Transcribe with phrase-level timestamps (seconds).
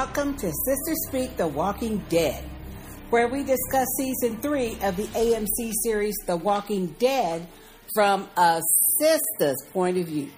[0.00, 2.42] Welcome to Sistah Speak The Walking Dead,
[3.10, 7.46] where we discuss season three of the AMC series The Walking Dead
[7.94, 8.62] from a
[8.98, 10.30] sister's point of view.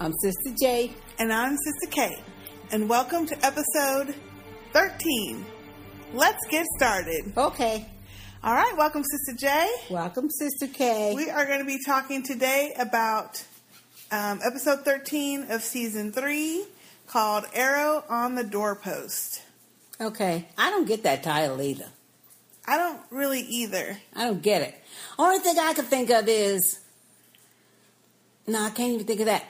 [0.00, 0.94] I'm Sister J.
[1.18, 2.22] And I'm Sister K.
[2.70, 4.14] And welcome to episode
[4.72, 5.44] 13.
[6.14, 7.34] Let's get started.
[7.36, 7.86] Okay.
[8.42, 9.66] All right, welcome, Sister J.
[9.90, 11.12] Welcome, Sister K.
[11.14, 13.44] We are going to be talking today about
[14.10, 16.64] um, episode 13 of season 3
[17.12, 19.42] called Arrow on the Doorpost.
[20.00, 20.48] Okay.
[20.56, 21.86] I don't get that title either.
[22.66, 23.98] I don't really either.
[24.16, 24.74] I don't get it.
[25.18, 26.80] Only thing I can think of is.
[28.46, 29.44] No, I can't even think of that.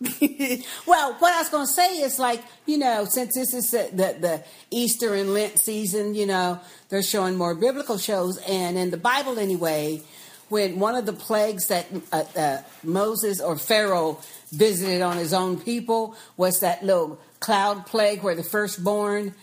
[0.86, 3.90] well, what I was going to say is like, you know, since this is the,
[3.92, 8.38] the, the Easter and Lent season, you know, they're showing more biblical shows.
[8.48, 10.02] And in the Bible, anyway,
[10.50, 14.20] when one of the plagues that uh, uh, Moses or Pharaoh
[14.52, 19.34] visited on his own people was that little cloud plague where the firstborn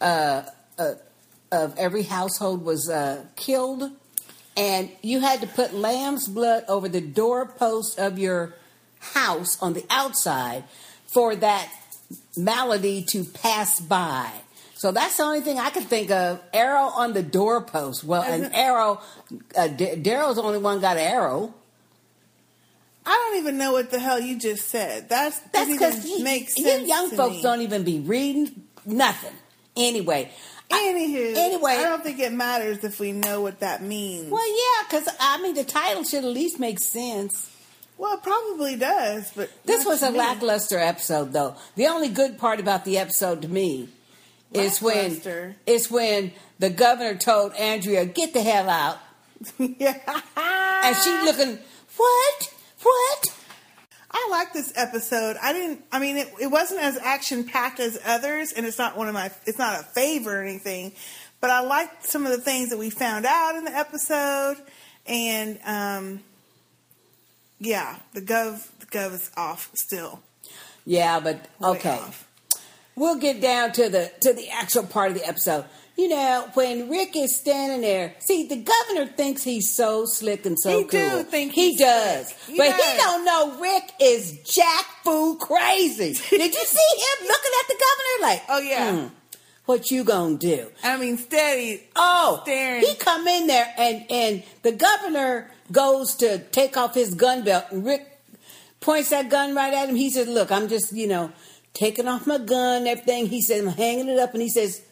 [0.00, 0.42] uh,
[0.78, 0.94] uh
[1.52, 3.90] of every household was uh, killed.
[4.56, 8.54] And you had to put lamb's blood over the doorpost of your
[9.00, 10.64] house on the outside
[11.06, 11.68] for that
[12.36, 14.30] malady to pass by.
[14.80, 16.40] So that's the only thing I can think of.
[16.54, 18.02] Arrow on the doorpost.
[18.02, 19.02] Well, an arrow.
[19.54, 21.52] Uh, D- Daryl's the only one got an arrow.
[23.04, 25.10] I don't even know what the hell you just said.
[25.10, 26.88] That's That's because because makes you sense.
[26.88, 27.42] young folks me.
[27.42, 29.34] don't even be reading nothing.
[29.76, 30.30] Anyway,
[30.70, 34.30] I- Anywho, anyway, I don't think it matters if we know what that means.
[34.30, 37.50] well, yeah, because I mean the title should at least make sense.
[37.98, 40.16] Well, it probably does, but This was a me.
[40.18, 41.54] lackluster episode, though.
[41.76, 43.90] The only good part about the episode to me
[44.52, 45.20] is when
[45.66, 48.98] is when the governor told Andrea, "Get the hell out,"
[49.58, 49.98] yeah.
[50.84, 51.58] and she looking,
[51.96, 52.54] "What?
[52.82, 53.36] What?"
[54.12, 55.36] I like this episode.
[55.40, 55.84] I didn't.
[55.92, 59.14] I mean, it, it wasn't as action packed as others, and it's not one of
[59.14, 59.30] my.
[59.46, 60.92] It's not a favor or anything,
[61.40, 64.56] but I liked some of the things that we found out in the episode,
[65.06, 66.20] and um,
[67.60, 70.20] yeah, the gov the gov is off still.
[70.84, 71.90] Yeah, but Way okay.
[71.90, 72.26] off.
[73.00, 75.64] We'll get down to the to the actual part of the episode.
[75.96, 80.58] You know, when Rick is standing there, see, the governor thinks he's so slick and
[80.58, 81.10] so He cool.
[81.18, 82.30] do think he does.
[82.46, 82.76] He but does.
[82.92, 86.12] he don't know Rick is jack fool crazy.
[86.12, 88.92] Did you see him looking at the governor like, Oh yeah.
[88.92, 89.06] "Hmm,
[89.66, 90.70] what you gonna do?
[90.84, 91.82] I mean, steady.
[91.96, 92.82] Oh, Staring.
[92.82, 97.64] he come in there and and the governor goes to take off his gun belt
[97.70, 98.06] and Rick
[98.80, 99.96] points that gun right at him.
[99.96, 101.30] He says, "Look, I'm just you know
[101.74, 104.82] taking off my gun, and everything." He says, "I'm hanging it up," and he says,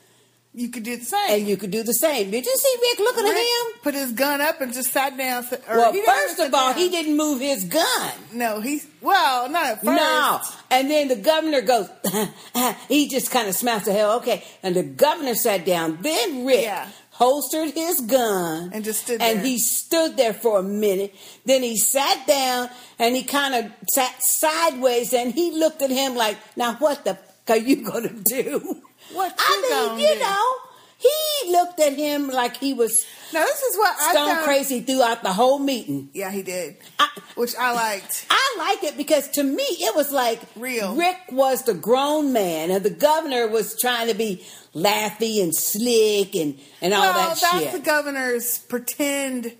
[0.55, 1.31] You could do the same.
[1.41, 3.81] "And you could do the same." Did you see Rick looking Rick at him?
[3.83, 5.47] put his gun up and just sat down.
[5.69, 6.79] Well, first of all, down.
[6.81, 8.13] he didn't move his gun.
[8.33, 9.97] No, he's well, not at first.
[9.97, 10.41] No.
[10.71, 11.89] And then the governor goes,
[12.89, 14.43] he just kind of smiles the hell, okay.
[14.63, 15.99] And the governor sat down.
[16.01, 16.89] Then Rick Yeah.
[17.19, 18.71] Holstered his gun.
[18.73, 19.45] And just stood And there.
[19.45, 21.13] he stood there for a minute.
[21.45, 26.15] Then he sat down and he kind of sat sideways and he looked at him
[26.15, 28.83] like, now what the fuck are you going to do?
[29.13, 30.21] What I mean, you do?
[30.21, 30.53] know,
[30.99, 34.45] he looked at him like he was Now this is what I stone found.
[34.45, 36.11] crazy throughout the whole meeting.
[36.13, 38.27] Yeah, he did, I, which I liked.
[38.29, 40.95] I liked it because to me it was like Real.
[40.97, 44.45] Rick was the grown man and the governor was trying to be
[44.75, 47.73] laughy and slick and, and all well, that that's shit.
[47.73, 49.53] the governor's pretend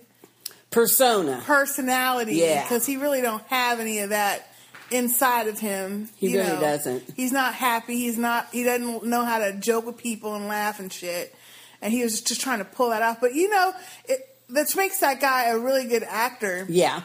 [0.71, 1.41] Persona.
[1.45, 2.35] personality.
[2.35, 2.61] Yeah.
[2.63, 4.48] because he really don't have any of that
[4.91, 6.09] inside of him.
[6.17, 6.61] He you really know.
[6.61, 7.03] doesn't.
[7.15, 7.95] He's not happy.
[7.97, 8.47] He's not.
[8.51, 11.35] He doesn't know how to joke with people and laugh and shit.
[11.81, 13.21] And he was just trying to pull that off.
[13.21, 13.73] But you know,
[14.05, 16.65] it, that makes that guy a really good actor.
[16.69, 17.03] Yeah.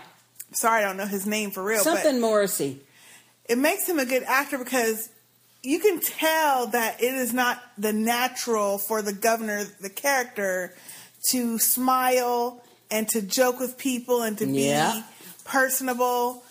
[0.53, 1.81] Sorry, I don't know his name for real.
[1.81, 2.81] Something Morrissey.
[3.49, 5.09] it makes him a good actor because
[5.63, 10.75] you can tell that it is not the natural for the governor, the character,
[11.31, 14.93] to smile and to joke with people and to Yeah.
[14.93, 15.03] be
[15.45, 16.44] personable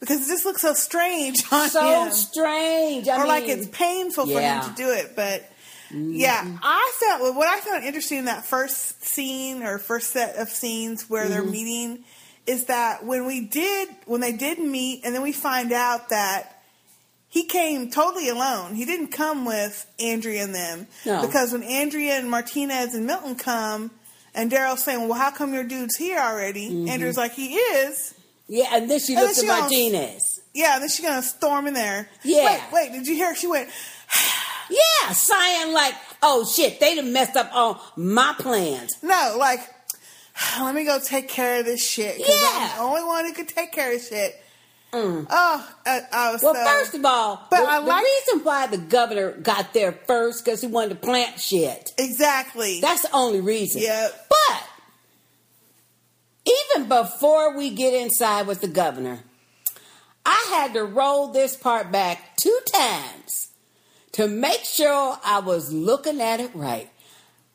[0.00, 2.12] because it just looks so strange on So him.
[2.12, 3.08] strange.
[3.08, 5.48] I or mean, like it's painful for him to do it, but.
[5.92, 6.12] Mm-hmm.
[6.14, 10.48] Yeah, I found what I found interesting in that first scene or first set of
[10.48, 11.50] scenes where they're mm-hmm.
[11.50, 12.04] meeting
[12.46, 16.62] is that when we did when they did meet and then we find out that
[17.28, 18.74] he came totally alone.
[18.74, 21.26] He didn't come with Andrea and them No.
[21.26, 23.92] because when Andrea and Martinez and Milton come
[24.34, 26.88] and Daryl's saying, "Well, how come your dude's here already?" Mm-hmm.
[26.88, 28.14] Andrea's like, "He is."
[28.52, 30.40] Yeah, and then she And looks then at she goes- Martinez.
[30.52, 32.08] Yeah, and then she's gonna storm in there.
[32.24, 32.60] Yeah.
[32.72, 33.34] Wait, wait, did you hear?
[33.34, 33.68] She went.
[34.70, 38.92] Yeah, sighing like, oh shit, they done messed up all my plans.
[39.02, 39.58] No, like,
[40.60, 42.18] let me go take care of this shit.
[42.18, 42.70] 'cause Yeah.
[42.72, 44.40] I'm the only one who could take care of shit.
[44.92, 45.26] Mm.
[45.28, 48.66] Oh, I, I was Well, so, first of all, But the, I the reason why
[48.68, 51.90] the governor got there first because he wanted to plant shit.
[51.98, 52.80] exactly.
[52.80, 53.82] That's the only reason.
[53.82, 54.26] Yep.
[54.28, 54.62] But
[56.50, 59.20] even before we get inside with the governor,
[60.24, 63.48] I had to roll this part back two times
[64.12, 66.90] to make sure I was looking at it right.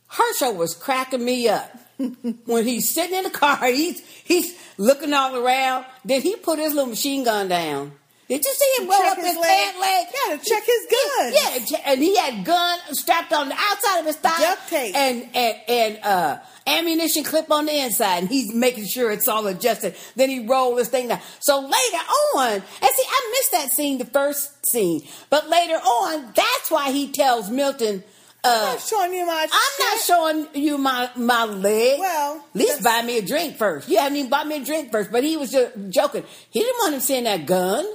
[0.08, 1.72] Hershel was cracking me up
[2.46, 3.58] when he's sitting in the car.
[3.66, 5.86] He's he's looking all around.
[6.04, 7.94] Then he put his little machine gun down.
[8.28, 9.50] Did you see him roll up his his, leg.
[9.50, 10.06] pant leg?
[10.30, 11.34] Yeah, to check his gun.
[11.34, 14.96] Yeah, and and he had gun strapped on the outside of his thigh, Duct tape.
[14.96, 19.46] and and and uh, ammunition clip on the inside, and he's making sure it's all
[19.46, 19.96] adjusted.
[20.16, 21.20] Then he rolled this thing down.
[21.40, 22.04] So later
[22.38, 26.92] on, and see, I missed that scene, the first scene, but later on, that's why
[26.92, 28.04] he tells Milton.
[28.44, 29.48] I'm Uh, not showing you my.
[29.52, 32.00] I'm not showing you my my leg.
[32.00, 33.88] Well, at least buy me a drink first.
[33.88, 36.24] You haven't even bought me a drink first, but he was just joking.
[36.50, 37.86] He didn't want him seeing that gun.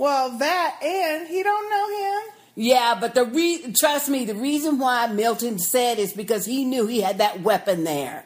[0.00, 2.32] Well, that and he don't know him.
[2.54, 6.86] Yeah, but the re- trust me, the reason why Milton said is because he knew
[6.86, 8.24] he had that weapon there.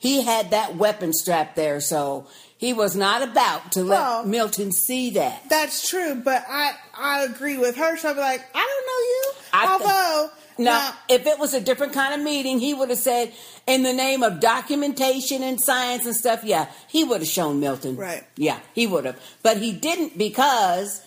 [0.00, 4.72] He had that weapon strapped there, so he was not about to let Well- Milton
[4.72, 5.48] see that.
[5.48, 7.96] That's true, but I I agree with her.
[7.96, 9.32] So I'll be like, I don't know you.
[9.52, 13.32] I Although Now, if it was a different kind of meeting, he would have said,
[13.66, 17.96] in the name of documentation and science and stuff, yeah, he would have shown Milton.
[17.96, 18.24] Right.
[18.36, 19.20] Yeah, he would have.
[19.42, 21.00] But he didn't because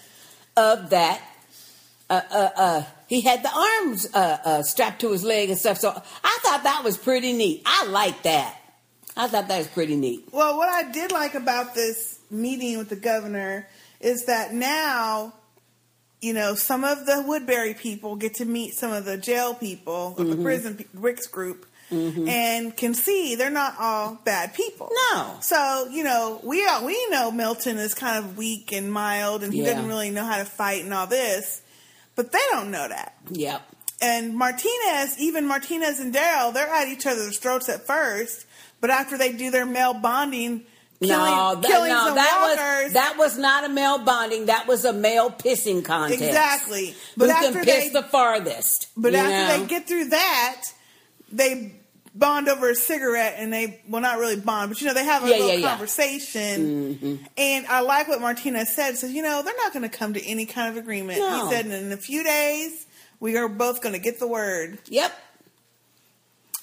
[0.56, 1.22] of that.
[2.10, 5.78] Uh, uh, uh, he had the arms uh, uh, strapped to his leg and stuff.
[5.78, 7.62] So I thought that was pretty neat.
[7.66, 8.58] I like that.
[9.18, 10.30] I thought that was pretty neat.
[10.32, 13.68] Well, what I did like about this meeting with the governor
[14.00, 15.34] is that now,
[16.22, 20.10] you know, some of the Woodbury people get to meet some of the jail people
[20.10, 20.30] of Mm-hmm.
[20.30, 21.66] the prison pe- Rick's group.
[21.94, 24.90] And can see they're not all bad people.
[25.12, 25.36] No.
[25.42, 29.52] So you know we all, we know Milton is kind of weak and mild, and
[29.54, 29.74] he Yeah.
[29.74, 31.62] doesn't really know how to fight and all this,
[32.16, 33.18] but they don't know that.
[33.32, 33.62] Yep.
[34.02, 38.46] And Martinez, even Martinez and Daryl, they're at each other's throats at first,
[38.80, 40.64] but after they do their male bonding,
[41.08, 44.46] killing, no, that, killing no, that walkers, was that was not a male bonding.
[44.48, 46.22] That was a male pissing contest.
[46.22, 46.88] exactly.
[46.92, 48.88] Who But can after piss they, the farthest?
[48.98, 49.64] but after know?
[49.64, 50.64] they get through that,
[51.32, 51.76] they
[52.14, 55.24] bond over a cigarette, and they well, not really bond, but you know, they have
[55.24, 55.70] a Yeah, little yeah, yeah.
[55.70, 56.96] conversation.
[56.96, 57.16] Mm-hmm.
[57.38, 58.98] And I like what Martinez said.
[58.98, 61.20] So you know, they're not going to come to any kind of agreement.
[61.20, 61.48] No.
[61.48, 62.86] He said, in a few days,
[63.20, 64.80] we are both going to get the word.
[64.88, 65.12] Yep.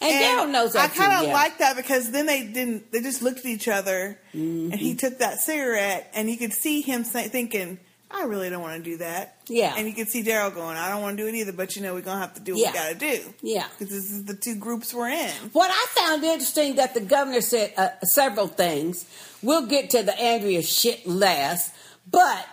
[0.00, 1.34] And, Daryl knows that I kind of yeah.
[1.34, 2.92] like that because then they didn't.
[2.92, 6.82] They just looked at each other, and he took that cigarette, and you could see
[6.82, 9.74] him say, thinking, "I really don't want to do that." Yeah.
[9.76, 11.82] and you could see Daryl going, "I don't want to do it either," but you
[11.82, 12.70] know we're gonna have to do what Yeah.
[12.70, 13.34] we got to do.
[13.42, 13.66] Yeah.
[13.76, 15.32] because this is the two groups we're in.
[15.52, 19.04] What I found interesting that the governor said uh, several things.
[19.42, 21.72] We'll get to the Andrea shit last,
[22.08, 22.46] but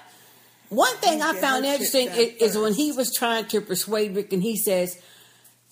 [0.70, 4.42] one thing I found interesting is, is when he was trying to persuade Rick, and
[4.42, 4.98] he says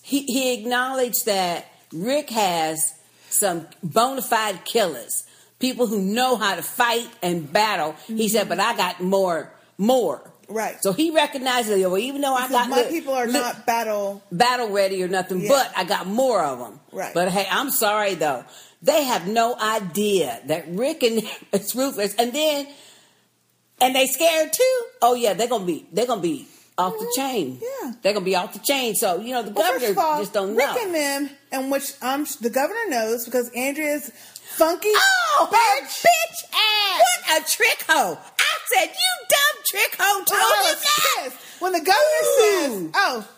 [0.04, 2.92] he he acknowledged that Rick has
[3.30, 5.24] some bona fide killers,
[5.58, 7.94] people who know how to fight and battle.
[8.06, 8.26] He mm-hmm.
[8.26, 10.30] said, but I got more, more.
[10.46, 10.76] Right.
[10.82, 14.22] So he recognizes, well, even though I got my li- people are li- not battle.
[14.30, 15.48] battle ready or nothing, Yeah.
[15.48, 16.80] but I got more of them.
[16.92, 17.14] Right.
[17.14, 18.44] But hey, I'm sorry though.
[18.82, 22.14] They have no idea that Rick and it's ruthless.
[22.16, 22.66] And then,
[23.80, 24.82] and they scared too.
[25.00, 26.46] Oh yeah, they're gonna be they're gonna be
[26.76, 27.60] off the chain.
[27.62, 27.92] Yeah.
[28.02, 28.94] they're gonna be off the chain.
[28.94, 30.82] So you know the Well, governor first of all, just don't Rick know.
[30.82, 34.10] and them, and which um the governor knows because Andrea's
[34.56, 34.88] funky.
[34.92, 36.02] Oh, bitch.
[36.02, 37.00] bitch ass!
[37.28, 38.18] What a trick hoe!
[38.18, 40.18] I said you dumb trick hoe.
[40.18, 41.34] Told Oh, you that.
[41.60, 42.80] When the governor Ooh.
[42.84, 43.28] says, "Oh,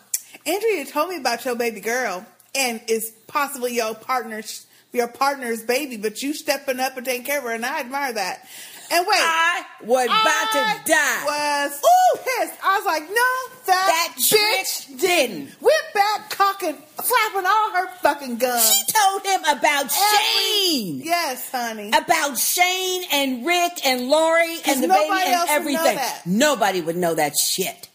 [0.45, 2.25] Andrea told me about your baby girl
[2.55, 7.37] and is possibly your partner's your partner's baby, but you stepping up and taking care
[7.39, 8.47] of her, and I admire that."
[8.91, 11.23] And wait, I was about I to die.
[11.25, 12.17] Was Ooh.
[12.23, 12.59] pissed.
[12.63, 15.49] I was like, "No, that, that bitch bitch didn't.
[15.61, 18.69] We're back cocking, flapping all her fucking guns.
[18.69, 21.01] She told him about Every- Shane.
[21.03, 21.89] Yes, honey.
[21.89, 25.99] about Shane and Rick and Lori and the baby and would everything.
[26.25, 27.89] Nobody would know that shit.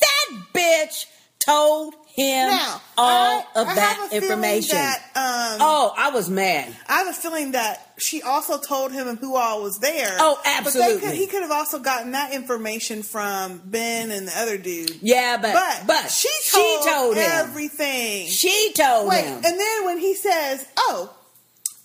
[0.00, 1.06] That bitch
[1.38, 4.76] told him Now, all I- of I that have a feeling information.
[4.76, 6.74] that, um, oh, I was mad.
[6.88, 10.16] I have a feeling that she also told him who all was there.
[10.20, 11.00] Oh, absolutely.
[11.00, 14.96] could, he could have also gotten that information from Ben and the other dude.
[15.02, 17.24] Yeah, but But, but she she told, told him.
[17.28, 18.28] everything.
[18.28, 19.36] She told Wait, him.
[19.44, 21.12] and then when he says, "Oh,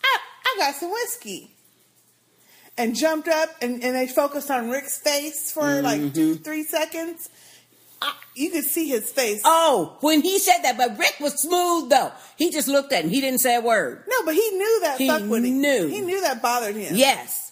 [0.04, 1.50] I, I got some whiskey,"
[2.78, 6.44] and jumped up and, and they focused on Rick's face for like two, Mm-hmm.
[6.44, 7.30] three seconds,
[8.02, 9.42] I, you could see his face.
[9.44, 12.12] oh, when he said that, but Rick was smooth though.
[12.38, 13.10] He just looked at him.
[13.10, 14.04] He didn't say a word.
[14.08, 15.08] No, but he knew that He
[15.52, 15.88] knew.
[15.88, 16.96] He knew that bothered him.
[16.96, 17.52] Yes.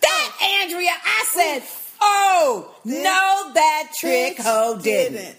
[0.00, 1.62] That Andrea, I said,
[2.00, 5.14] oh This no, that trick hoe didn't.
[5.18, 5.36] didn't.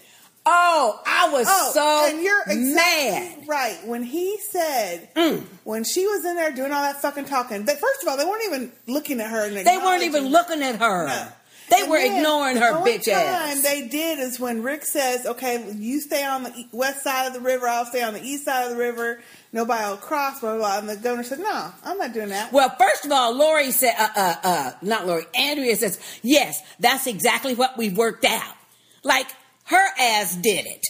[0.48, 3.48] Oh, I was Oh, so and you're exactly mad.
[3.48, 3.78] right.
[3.84, 5.42] When he said, Mm.
[5.64, 8.24] when she was in there doing all that fucking talking, that first of all, they
[8.24, 9.44] weren't even looking at her.
[9.44, 11.06] And They weren't even looking at her.
[11.08, 11.28] No.
[11.68, 13.62] They And were then, ignoring her the only bitch time ass.
[13.62, 17.40] They did is when Rick says, "Okay, you stay on the west side of the
[17.40, 17.66] river.
[17.68, 19.20] I'll stay on the east side of the river.
[19.52, 20.58] Nobody will cross." Blah blah.
[20.58, 20.78] blah.
[20.78, 23.94] And the governor said, "No, I'm not doing that." Well, first of all, Lori said,
[23.98, 28.54] uh, uh, uh, not Lori, Andrea says, yes, that's exactly what we worked out.
[29.02, 29.26] Like,
[29.64, 30.86] her ass did it.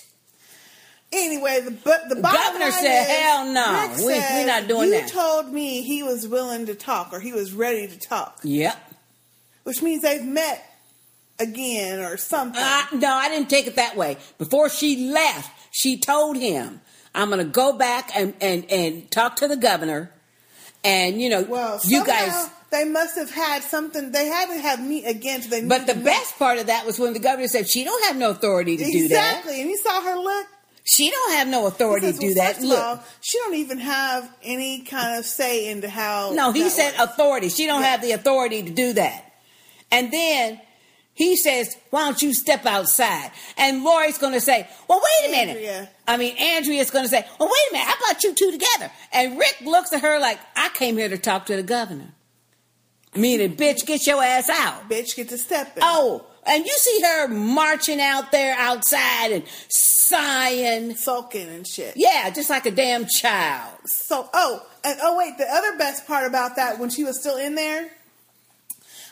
[1.12, 4.88] Anyway, the but the bottom Governor said, is, "Hell no, Rick we- we not doing
[4.88, 8.40] you that." told me he was willing to talk or he was ready to talk,
[8.42, 8.85] Yep.
[9.66, 10.64] Which means they've met
[11.40, 12.62] again or something.
[12.62, 14.16] Uh, no, I didn't take it that way.
[14.38, 16.80] Before she left, she told him,
[17.16, 20.12] I'm going to go back and, and, and talk to the governor.
[20.84, 22.48] And, you know, well, you guys.
[22.70, 24.12] they must have had something.
[24.12, 25.42] They had to have meet again.
[25.42, 26.04] So they But the meet.
[26.04, 28.84] best part of that was when the governor said, she don't have no authority to
[28.84, 29.38] do that.
[29.38, 30.46] exactly, and you saw her look.
[30.84, 32.62] She don't have no authority says, to do well, that.
[32.62, 32.78] Look.
[32.78, 36.30] all, she don't even have any kind of say into how.
[36.32, 37.12] No, he said works.
[37.12, 37.48] authority.
[37.48, 37.88] She don't Yeah.
[37.88, 39.25] have the authority to do that.
[39.90, 40.60] And then
[41.14, 45.30] he says, "Why don't you step outside?" And Lori's going to say, "Well, wait a
[45.30, 45.88] minute." Andrea.
[46.06, 47.88] I mean, Andrea's going to say, "Well, wait a minute.
[47.88, 51.18] How about you two together?" And Rick looks at her like, "I came here to
[51.18, 52.12] talk to the governor."
[53.14, 54.90] Meaning, bitch, get your ass out.
[54.90, 55.82] bitch get to step in.
[55.82, 60.94] Oh, and you see her marching out there outside and sighing.
[60.96, 61.96] sulking and shit.
[61.96, 63.78] Yeah, just like a damn child.
[63.86, 67.36] So, oh, and oh wait, the other best part about that when she was still
[67.36, 67.90] in there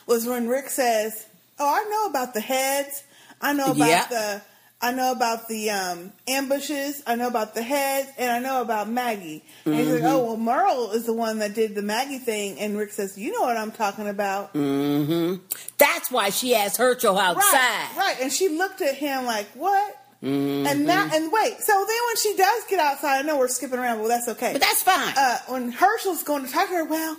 [0.07, 1.25] was when Rick says,
[1.59, 3.03] "Oh, I know about the heads.
[3.41, 4.05] I know about Yeah.
[4.09, 4.41] the."
[4.81, 7.01] I know about the um, ambushes.
[7.07, 9.43] I know about the heads, and I know about Maggie.
[9.63, 10.05] And he's like, Mm-hmm.
[10.05, 13.31] "Oh, well, Merle is the one that did the Maggie thing." And Rick says, "You
[13.31, 15.35] know what I'm talking about, hmm
[15.77, 17.41] That's why she asked Hershel outside.
[17.53, 17.89] right?
[17.97, 20.67] Right?" And she looked at him like, "What?" Mhm.
[20.67, 21.61] And that, and wait.
[21.61, 24.51] So then, when she does get outside, I know we're skipping around, but that's okay.
[24.51, 25.13] But that's fine.
[25.17, 27.15] uh, when Hershel's going to talk to her, well,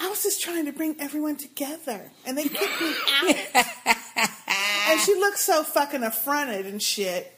[0.00, 2.94] I was just trying to bring everyone together, and they kicked me
[3.54, 3.66] out.
[4.88, 7.32] and she looks so fucking affronted and shit.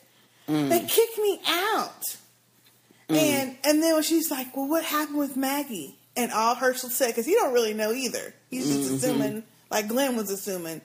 [0.48, 0.68] Mm.
[0.68, 2.16] They kicked me out.
[3.08, 3.16] Mm.
[3.16, 5.98] And and then when she's like, well, what happened with Maggie?
[6.16, 8.34] And all Hershel said, because he don't really know either.
[8.48, 8.94] He's just mm-hmm.
[8.94, 10.80] assuming, like Glenn was assuming.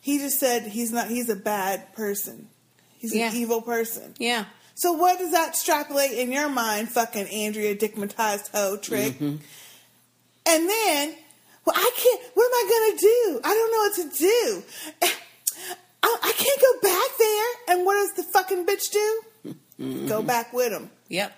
[0.00, 1.08] He just said he's not.
[1.08, 2.48] He's a bad person.
[2.98, 3.30] He's Yeah.
[3.30, 4.14] an evil person.
[4.18, 4.46] yeah.
[4.76, 9.12] So what does that extrapolate in your mind, fucking Andrea dickmatized hoe trick?
[9.14, 9.36] Mm-hmm.
[10.46, 11.14] And then,
[11.64, 12.20] well, I can't.
[12.34, 13.40] What am I gonna do?
[13.44, 14.62] I don't know what to do.
[16.02, 17.76] I, I can't go back there.
[17.76, 19.54] And what does the fucking bitch do?
[19.80, 20.06] Mm-hmm.
[20.08, 20.90] Go back with him.
[21.08, 21.32] Yep.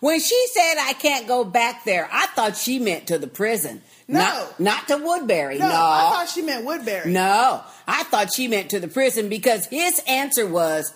[0.00, 3.82] When she said I can't go back there, I thought she meant to the prison.
[4.08, 4.18] No.
[4.20, 5.58] Not, not to Woodbury.
[5.58, 5.74] No, No.
[5.74, 7.10] I thought she meant Woodbury.
[7.10, 7.62] no.
[7.86, 10.92] I thought she meant to the prison because his answer was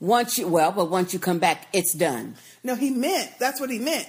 [0.00, 2.36] once you well, but once you come back, it's done.
[2.62, 3.30] No, he meant.
[3.38, 4.06] That's what he meant.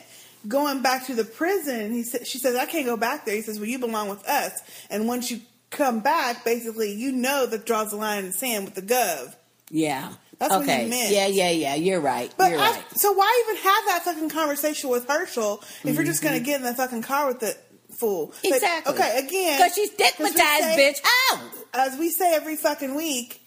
[0.48, 2.28] Going back to the prison, he said.
[2.28, 4.52] She says, "I can't go back there." He says, "Well, you belong with us."
[4.90, 8.66] And once you come back, basically, you know that draws the line in the sand
[8.66, 9.36] with the gov.
[9.70, 10.14] Yeah.
[10.38, 11.12] That's what he meant.
[11.12, 11.76] Yeah, yeah, yeah.
[11.76, 12.32] You're right.
[12.38, 12.84] But you're I, right.
[12.98, 16.60] so why even have that fucking conversation with Hershel if you're just going to get
[16.60, 17.58] in the fucking car with the
[17.98, 18.28] fool?
[18.28, 18.54] But, Mm-hmm.
[18.54, 18.94] Exactly.
[18.94, 21.34] okay, again, Because she's stigmatized, say- bitch.
[21.34, 21.42] Out.
[21.74, 23.42] As we say every fucking week,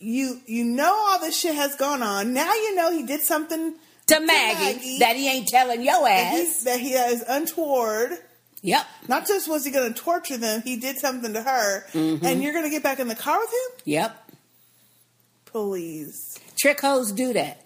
[0.00, 2.32] you you know all this shit has gone on.
[2.32, 3.74] Now you know he did something
[4.08, 4.98] To Maggie, Maggie.
[4.98, 6.36] that he ain't telling your that, ass.
[6.38, 8.12] he's, that he is untoward.
[8.62, 8.86] Yep.
[9.08, 12.24] Not just was he going to torture them, he did something to her, Mm-hmm.
[12.24, 13.82] and you're going to get back in the car with him?
[13.86, 14.30] Yep.
[15.46, 16.38] Please.
[16.56, 17.60] Trick hoes do that.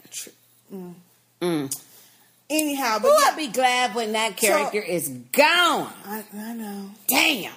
[1.41, 1.75] Mm.
[2.51, 5.93] Anyhow, but Ooh, yeah, I'll be glad when that character is gone.
[6.07, 6.91] I, I know.
[7.09, 7.53] Damn.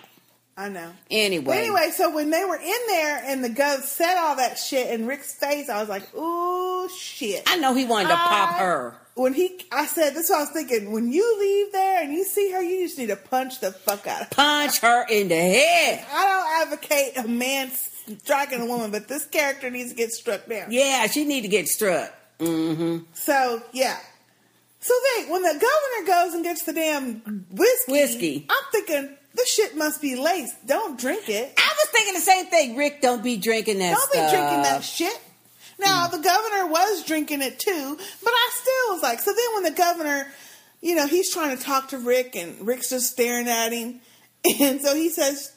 [0.62, 0.94] I know.
[1.10, 1.58] Anyway.
[1.58, 5.08] Anyway, so when they were in there and the gov said all that shit in
[5.08, 7.42] Rick's face, I was like, ooh, shit.
[7.48, 8.94] I know he wanted to pop her.
[9.16, 10.92] When he, I said, this is what I was thinking.
[10.92, 14.06] When you leave there and you see her, you just need to punch the fuck
[14.06, 14.36] out of her.
[14.36, 16.06] Punch her in the head.
[16.14, 20.46] I don't advocate a man striking a woman, but this character needs to get struck
[20.46, 20.72] down.
[20.72, 22.14] Yeah, she need to get struck.
[22.38, 23.06] Mm-hmm.
[23.14, 23.98] So, yeah.
[24.80, 28.48] So they, when the governor goes and gets the damn whiskey, Whiskey.
[28.48, 30.66] I'm thinking, this shit must be laced.
[30.68, 31.54] Don't drink it.
[31.58, 32.76] I was thinking the same thing.
[32.76, 35.20] Rick, don't be drinking that Don't be drinking that shit.
[35.80, 36.12] Now mm.
[36.12, 39.20] the governor was drinking it too, but I still was like.
[39.20, 40.28] So then when the governor,
[40.82, 44.02] you know, he's trying to talk to Rick, and Rick's just staring at him,
[44.62, 45.54] and so he says,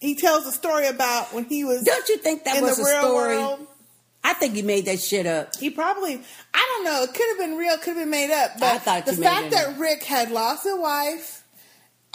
[0.00, 2.82] he tells a story about when he was Don't you think that in was the
[2.82, 3.36] a real story?
[3.36, 3.66] world.
[4.22, 5.56] I think he made that shit up.
[5.56, 6.20] He probably,
[6.52, 8.52] I don't know, it could have been real, could have been made up.
[8.58, 9.78] But I thought the fact that.
[9.78, 11.37] Rick had lost a wife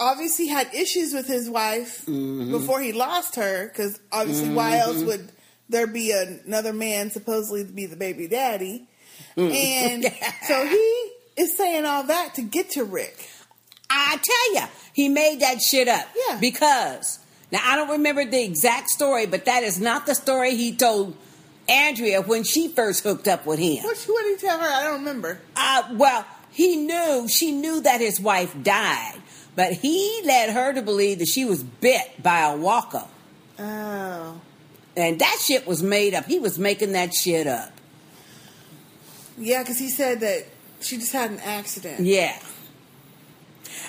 [0.00, 2.50] obviously had issues with his wife Mm-hmm.
[2.52, 3.68] before he lost her.
[3.68, 5.30] Because obviously, why else would
[5.68, 8.86] there be another man supposedly to be the baby daddy?
[9.36, 9.54] Mm.
[9.54, 10.04] And
[10.46, 13.28] so he is saying all that to get to Rick.
[13.90, 16.06] I tell you, he made that shit up.
[16.28, 16.38] Yeah.
[16.40, 17.18] Because
[17.52, 21.16] now I don't remember the exact story, but that is not the story he told
[21.68, 23.84] Andrea when she first hooked up with him.
[23.84, 24.66] What, what did he tell her?
[24.66, 25.40] I don't remember.
[25.56, 29.14] Uh, well, he knew she knew that his wife died,
[29.56, 33.04] but he led her to believe that she was bit by a walker,
[33.58, 34.40] Oh.
[34.96, 36.24] and that shit was made up.
[36.26, 37.70] He was making that shit up.
[39.38, 40.46] Yeah, because he said that
[40.80, 42.00] she just had an accident.
[42.00, 42.38] Yeah.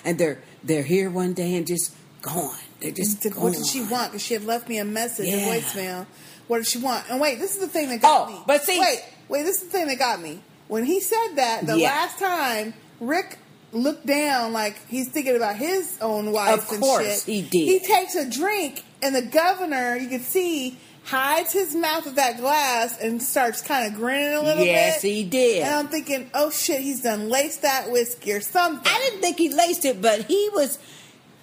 [0.04, 2.58] And they're they're here one day and just gone.
[2.80, 3.44] They're just Did- gone.
[3.44, 4.12] what did she want?
[4.12, 5.38] Because she had left me a message, Yeah.
[5.54, 6.06] a voicemail.
[6.48, 7.06] What did she want?
[7.10, 8.40] And wait, this is the thing that got Oh, me.
[8.48, 10.42] but see- wait, wait, this is the thing that got me.
[10.68, 11.90] When he said that the Yeah.
[11.90, 13.38] last time, Rick
[13.76, 16.64] looked down like he's thinking about his own wife.
[16.64, 17.34] Of and course shit.
[17.36, 17.66] he did.
[17.66, 22.38] He takes a drink, and the governor, you can see, hides his mouth with that
[22.38, 25.08] glass and starts kind of grinning a little Yes, bit.
[25.08, 25.64] Yes, he did.
[25.64, 28.92] And I'm thinking, oh shit, he's done laced that whiskey or something.
[28.92, 30.80] I didn't think he laced it, but he was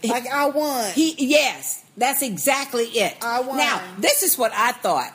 [0.03, 0.91] like I won.
[0.93, 3.17] He yes, that's exactly it.
[3.23, 3.57] I won.
[3.59, 5.13] Now, this is what I thought.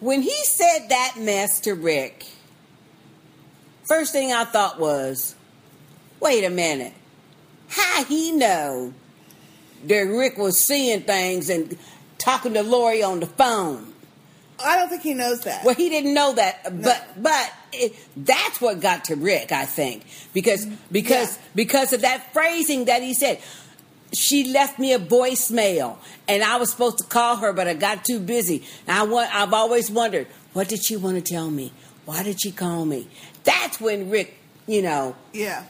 [0.00, 2.26] When he said that mess to Rick,
[3.86, 5.34] first thing I thought was,
[6.20, 6.92] wait a minute.
[7.68, 8.92] How he know
[9.84, 11.76] that Rick was seeing things and
[12.18, 13.92] talking to Lori on the phone?
[14.64, 15.64] I don't think he knows that.
[15.64, 20.04] Well, he didn't know that, but but it, that's what got to Rick, I think,
[20.34, 21.42] because mm, because Yeah.
[21.54, 23.40] because of that phrasing that he said.
[24.14, 28.06] She left me a voicemail, and I was supposed to call her, but I got
[28.06, 28.64] too busy.
[28.86, 31.74] And I want, I've always wondered, what did she want to tell me?
[32.06, 33.06] Why did she call me?
[33.44, 35.64] That's when Rick, you know, yeah.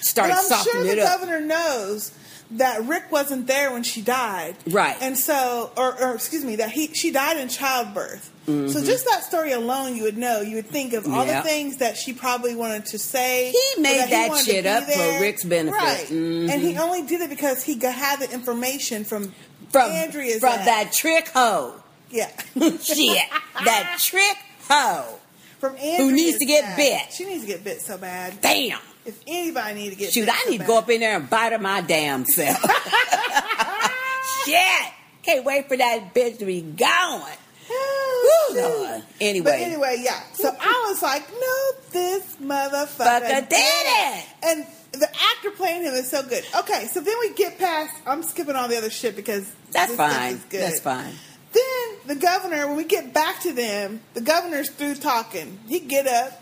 [0.00, 1.08] Started But I'm sure the up.
[1.20, 2.12] governor knows
[2.52, 4.56] that Rick wasn't there when she died.
[4.68, 4.96] Right.
[5.00, 8.28] And so, or, or excuse me, that he she died in childbirth.
[8.48, 8.68] Mm-hmm.
[8.70, 10.40] So just that story alone, you would know.
[10.40, 11.42] You would think of all Yeah.
[11.42, 13.52] the things that she probably wanted to say.
[13.52, 15.20] He made he that wanted to shit up for.
[15.20, 15.76] Rick's benefit.
[15.76, 16.06] Right.
[16.08, 16.50] Mhm.
[16.50, 19.32] And he only did it because he got, had the information from
[19.70, 20.64] from Andrea's from ass.
[20.64, 21.74] that trick hoe.
[22.10, 22.28] Yeah.
[22.82, 23.22] Shit,
[23.64, 24.36] that trick
[24.68, 25.20] hoe.
[25.60, 26.76] from Andrea's who needs to get ass.
[26.76, 27.12] bit.
[27.12, 28.40] She needs to get bit so bad.
[28.40, 28.80] Damn.
[29.04, 31.52] If anybody need to get Shoot, I need to go up in there and bite
[31.52, 32.60] her my damn self.
[34.44, 34.92] Shit.
[35.22, 37.22] Can't wait for that bitch to be gone.
[37.70, 38.52] Oh.
[38.54, 39.02] Lord.
[39.20, 39.44] Anyway.
[39.44, 40.20] But anyway, yeah.
[40.32, 44.26] So I was like, no, this motherfucker Fucker did it.
[44.42, 46.44] And the actor playing him is so good.
[46.58, 47.94] Okay, so then we get past.
[48.06, 50.40] I'm skipping all the other shit because That's fine.
[50.50, 51.14] That's fine.
[51.52, 55.58] Then the governor, when we get back to them, the governor's through talking.
[55.68, 56.40] He get up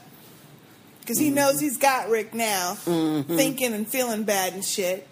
[1.09, 1.37] because he mm-hmm.
[1.37, 3.35] knows he's got Rick now, mm-hmm.
[3.35, 5.09] thinking and feeling bad and shit.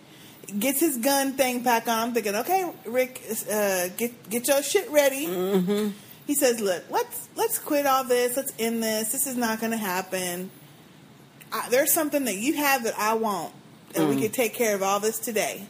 [0.58, 2.12] Gets his gun thing back on.
[2.12, 5.26] Thinking, okay, Rick, uh, get get your shit ready.
[5.26, 5.88] Mm-hmm.
[6.26, 8.36] He says, "Look, let's let's quit all this.
[8.36, 9.10] Let's end this.
[9.10, 10.50] This is not going to happen.
[11.50, 13.54] I, there's something that you have that I want,
[13.94, 14.22] and we mm.
[14.22, 15.66] could take care of all this today."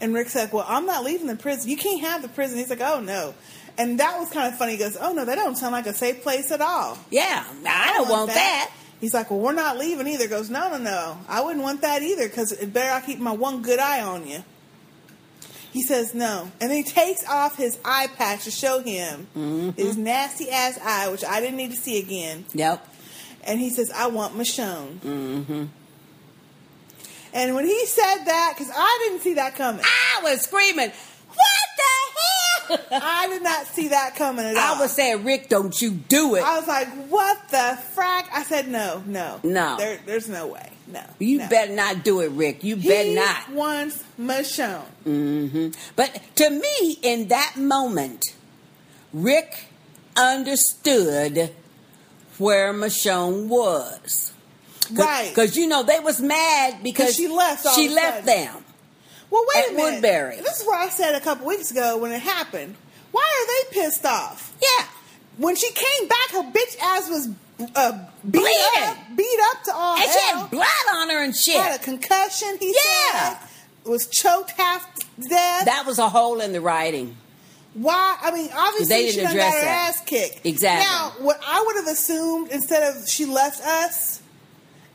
[0.00, 1.70] And Rick's like, "Well, I'm not leaving the prison.
[1.70, 3.34] You can't have the prison." He's like, "Oh no,"
[3.78, 4.72] and that was kind of funny.
[4.72, 7.94] He goes, "Oh no, that don't sound like a safe place at all." Yeah, I
[7.94, 8.70] don't want that.
[9.00, 11.18] He's like, "Well, we're not leaving either." Goes, "No, no, no.
[11.28, 14.26] I wouldn't want that either because it better I keep my one good eye on
[14.26, 14.42] you."
[15.72, 19.70] He says no, and then he takes off his eye patch to show him Mm-hmm.
[19.72, 22.46] his nasty ass eye, which I didn't need to see again.
[22.54, 22.86] Yep.
[23.44, 25.64] And he says, "I want Michonne." Mm-hmm.
[27.34, 30.90] And when he said that, because I didn't see that coming, I was screaming,
[31.36, 33.00] what the hell?
[33.02, 34.76] I did not see that coming at all.
[34.76, 36.42] I was saying, Rick, don't you do it.
[36.42, 39.76] I was like, "What the frack?" I said, "No, no, No.
[39.78, 40.70] There, there's no way.
[40.88, 41.48] No, you no.
[41.48, 42.62] better not do it, Rick.
[42.62, 43.50] You He better not.
[43.52, 44.84] wants Michonne.
[45.04, 48.22] hmm But to me, in that moment,
[49.12, 49.66] Rick
[50.16, 51.52] understood
[52.38, 54.32] where Michonne was.
[54.92, 55.28] Right.
[55.30, 58.64] Because, you know, they was mad because she left she left them.
[59.30, 59.92] Well, wait a minute.
[59.94, 60.36] Woodbury.
[60.40, 62.76] This is where I said a couple weeks ago when it happened.
[63.12, 64.54] Why are they pissed off?
[64.62, 64.86] Yeah.
[65.38, 67.28] When she came back, her bitch ass was
[67.74, 67.92] uh,
[68.24, 68.82] beat Bleeding.
[68.82, 71.60] up, beat up to all And she had blood on her and shit.
[71.60, 72.56] Had a concussion.
[72.60, 72.74] He
[73.12, 73.38] Yeah.
[73.38, 73.48] said
[73.84, 75.64] was choked half to death.
[75.66, 77.16] That was a hole in the writing.
[77.74, 78.16] Why?
[78.20, 79.88] I mean, obviously They she done got her that.
[79.90, 80.44] ass kicked.
[80.46, 80.84] Exactly.
[80.86, 84.20] Now, what I would have assumed instead of she left us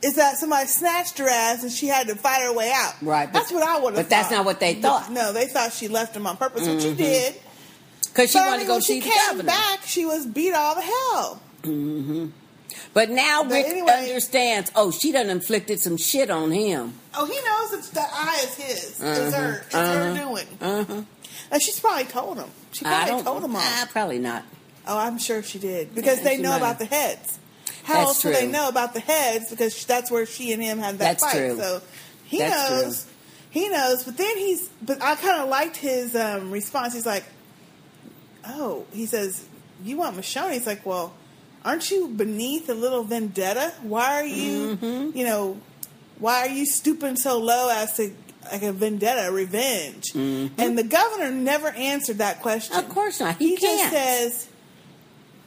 [0.02, 2.94] is that somebody snatched her ass and she had to fight her way out.
[3.02, 4.04] Right, but- that's what I would have.
[4.04, 5.04] but that's not what they thought.
[5.04, 5.14] Mm-hmm.
[5.14, 7.34] No, they thought she left him on purpose, which she did.
[8.08, 9.46] Because she But I wanted mean, to go when see she the came governor.
[9.46, 11.42] back, she was beat all the hell.
[11.62, 12.26] Mm-hmm.
[12.94, 14.70] But now But Rick anyway- understands.
[14.74, 16.94] Oh, she done inflicted some shit on him.
[17.14, 19.00] Oh, he knows it's the eye is his.
[19.00, 19.62] It's her.
[19.66, 20.46] It's her doing.
[20.60, 21.02] Uh-huh.
[21.50, 22.48] And she's probably told him.
[22.72, 23.86] She I probably told him all.
[23.88, 24.44] Probably not.
[24.86, 27.38] Oh, I'm sure she did because Yeah, they know might about the heads.
[27.84, 29.50] How That's else would they know about the heads?
[29.50, 31.36] Because that's where she and him had that That's fight.
[31.36, 31.56] true.
[31.58, 31.82] So
[32.24, 33.06] he That's knows.
[33.50, 34.04] He knows.
[34.04, 34.68] But then he's.
[34.80, 36.94] But I kind of liked his um, response.
[36.94, 37.24] He's like,
[38.46, 39.44] "Oh," he says,
[39.84, 41.12] "You want Michonne?" He's like, "Well,
[41.64, 43.74] aren't you beneath a little vendetta?
[43.82, 45.16] Why are you, Mm-hmm.
[45.18, 45.60] you know,
[46.18, 48.12] why are you stooping so low as to
[48.50, 52.76] like a vendetta, revenge?" And the governor never answered that question.
[52.76, 52.86] Mm-hmm.
[52.86, 53.36] Of course not.
[53.38, 54.48] He, He just says,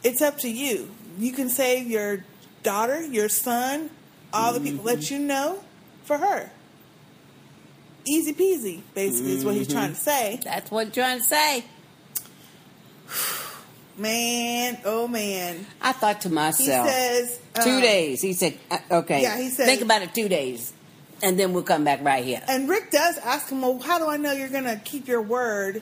[0.03, 0.91] "It's up to you.
[1.17, 2.23] You can save your
[2.63, 3.89] daughter, your son,
[4.33, 4.99] all the people Mm-hmm.
[4.99, 5.63] that you know
[6.03, 6.51] for her.
[8.05, 10.39] Easy peasy, basically, is what he's trying to say.
[10.43, 11.65] That's what I'm trying to say.
[13.97, 18.21] Man, oh man, I thought to he myself, says two um, days.
[18.21, 19.21] He said, uh, okay.
[19.21, 20.73] Yeah, he said- think about it two days,
[21.23, 22.41] and then we'll come back right here.
[22.49, 25.21] And Rick does ask him, "Well, how do I know you're going to keep your
[25.21, 25.81] word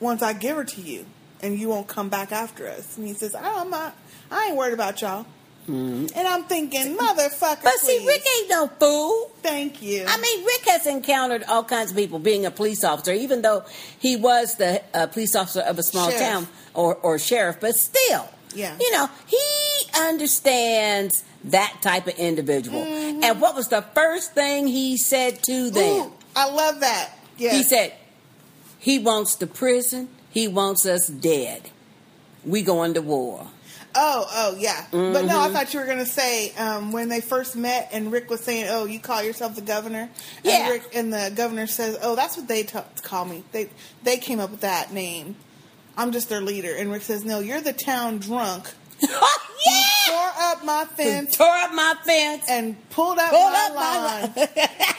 [0.00, 1.06] once I give her to you,
[1.42, 3.94] and you won't come back after us?" And he says, "Oh, "I'm not.
[4.34, 5.24] I ain't worried about y'all."
[5.66, 7.62] And I'm thinking, motherfucker.
[7.62, 8.06] But see, please.
[8.06, 9.30] Rick ain't no fool.
[9.42, 10.04] Thank you.
[10.06, 13.64] I mean, Rick has encountered all kinds of people being a police officer, even though
[13.98, 16.22] he was the uh, police officer of a small Sheriff.
[16.22, 18.76] town or, or sheriff, but still, Yeah.
[18.78, 19.38] you know, he
[19.98, 22.82] understands that type of individual.
[22.82, 26.08] And what was the first thing he said to them?
[26.08, 27.10] Ooh, I love that.
[27.38, 27.56] Yes.
[27.56, 27.94] He said,
[28.78, 31.70] he wants the prison, he wants us dead.
[32.44, 33.46] We going to war.
[33.96, 34.86] Oh, oh, yeah.
[34.90, 35.52] But no, I Mm-hmm.
[35.54, 38.66] thought you were going to say um, when they first met and Rick was saying,
[38.68, 40.10] "Oh, you call yourself the governor?" And
[40.44, 40.68] Yeah.
[40.70, 43.44] Rick and the governor says, "Oh, that's what they t- call me.
[43.52, 43.68] They
[44.02, 45.36] they came up with that name.
[45.96, 48.72] I'm just their leader." And Rick says, "No, you're the town drunk.
[49.00, 49.08] yeah!
[50.06, 52.44] Tore up my fence Tore up my fence.
[52.48, 54.48] and pulled up Pulled my up lawn." my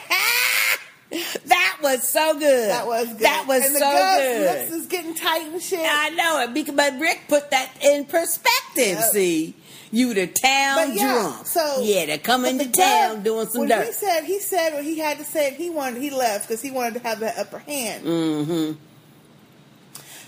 [1.46, 2.70] That was so good.
[2.70, 3.20] That was good.
[3.20, 4.42] That was and so good.
[4.42, 5.80] lips is getting tight and shit.
[5.82, 8.98] I know it, because, but Rick put that in perspective.
[8.98, 9.12] Yep.
[9.12, 9.56] See,
[9.92, 11.46] you the town yeah, drunk.
[11.46, 13.86] so yeah, they're coming to town doing some when dirt.
[13.86, 15.54] He said he said what he had to say.
[15.54, 18.06] He wanted he left because he wanted to have that upper hand.
[18.06, 18.72] mm-hmm.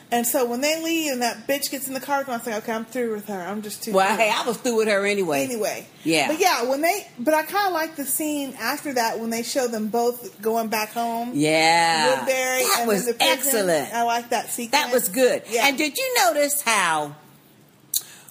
[0.10, 2.72] And so when they leave and that bitch gets in the car, I'm like, okay,
[2.72, 3.41] I'm through with her.
[3.41, 3.91] I'm just too.
[3.91, 4.17] Well, through.
[4.17, 5.43] hey, I was through with her anyway.
[5.43, 6.28] anyway, Yeah.
[6.30, 9.43] But yeah, when they, but I kind of like the scene after that when they
[9.43, 11.32] show them both going back home.
[11.34, 13.38] Yeah, Woodbury that was the prison.
[13.38, 13.93] excellent.
[13.93, 14.82] I like that sequence.
[14.82, 15.43] That was good.
[15.50, 15.67] Yeah.
[15.67, 17.15] And did you notice how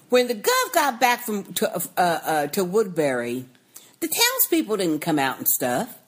[0.08, 3.44] when the gov got back from to, uh, uh, to Woodbury,
[4.00, 5.98] the townspeople didn't come out and stuff.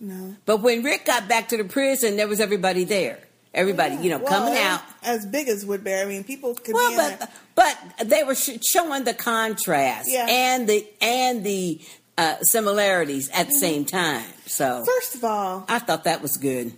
[0.00, 3.18] no But when Rick got back to the prison, there was everybody there.
[3.54, 4.82] Everybody, you know, Well, coming out.
[5.02, 6.00] as big as Woodbury.
[6.00, 10.26] I mean, people could be Well, but but they were sh- showing the contrast Yeah.
[10.28, 11.80] and the and the
[12.18, 13.48] uh, similarities at Mm-hmm.
[13.52, 14.24] the same time.
[14.46, 16.72] So First of all, I thought that was good.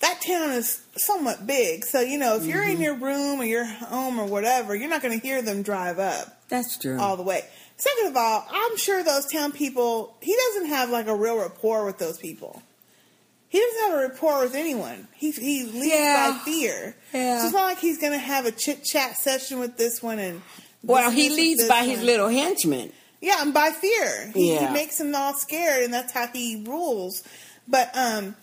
[0.00, 2.70] that town is somewhat big, so you know if you're Mm-hmm.
[2.76, 5.98] in your room or your home or whatever, you're not going to hear them drive
[6.00, 6.42] up.
[6.48, 6.98] That's true.
[7.00, 7.44] all the way.
[7.76, 11.84] Second of all, I'm sure those town people, he doesn't have like a real rapport
[11.86, 12.62] with those people.
[13.52, 15.08] He doesn't have a rapport with anyone.
[15.14, 16.32] He he leads Yeah.
[16.32, 16.96] by fear.
[17.12, 17.40] Yeah.
[17.40, 20.18] So it's not like he's going to have a chit chat session with this one
[20.18, 20.40] and.
[20.82, 22.92] well, he leads by his little henchmen.
[23.20, 24.30] Yeah, and by fear.
[24.34, 24.68] He, Yeah.
[24.68, 27.22] he makes them all scared, and that's how he rules.
[27.68, 28.36] But um,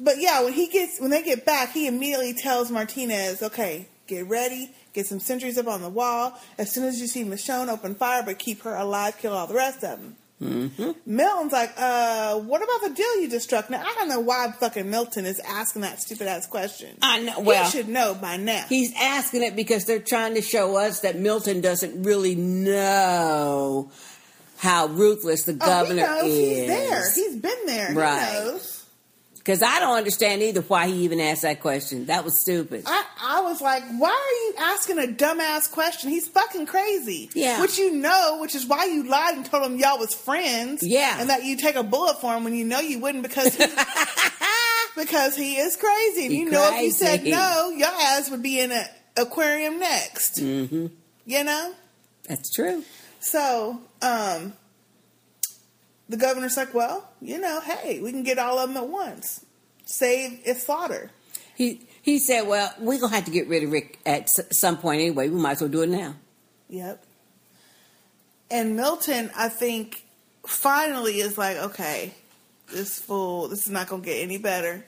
[0.00, 4.26] but yeah, when he gets when they get back, he immediately tells Martinez, "Okay, get
[4.28, 6.36] ready, get some sentries up on the wall.
[6.58, 9.54] As soon as you see Michonne, open fire, but keep her alive, kill all the
[9.54, 10.90] rest of them." Mm-hmm.
[11.06, 13.70] Milton's like, uh, what about the deal you just struck?
[13.70, 16.98] Now I don't know why fucking Milton is asking that stupid ass question.
[17.00, 17.40] I know.
[17.40, 18.64] Well, he should know by now.
[18.68, 23.90] He's asking it because they're trying to show us that Milton doesn't really know
[24.58, 26.24] how ruthless the oh, he governor knows.
[26.24, 26.58] is.
[26.58, 27.12] He's there.
[27.14, 27.94] He's been there.
[27.94, 28.28] Right.
[28.28, 28.75] He knows.
[29.46, 32.06] Because I don't understand either why he even asked that question.
[32.06, 32.82] That was stupid.
[32.84, 36.10] I, I was like, why are you asking a dumbass question?
[36.10, 37.30] He's fucking crazy.
[37.32, 37.60] Yeah.
[37.60, 40.82] Which you know, which is why you lied and told him y'all was friends.
[40.82, 41.20] Yeah.
[41.20, 43.64] And that you take a bullet for him when you know you wouldn't because he,
[44.96, 46.24] because he is crazy.
[46.24, 48.84] And He you know if you said no, your ass would be in an
[49.16, 50.38] aquarium next.
[50.38, 50.86] Mm-hmm.
[51.24, 51.72] You know?
[52.28, 52.82] That's true.
[53.20, 54.54] So, um,
[56.08, 59.44] the governor's like, well, you know, hey, we can get all of them at once.
[59.84, 61.10] Save if slaughter.
[61.54, 64.76] He he said, "Well, we're gonna have to get rid of Rick at s- some
[64.78, 65.28] point anyway.
[65.28, 66.14] We might as well do it now."
[66.68, 67.02] Yep.
[68.50, 70.04] And Milton, I think,
[70.46, 72.14] finally is like, okay,
[72.72, 74.84] this fool, this is not going to get any better.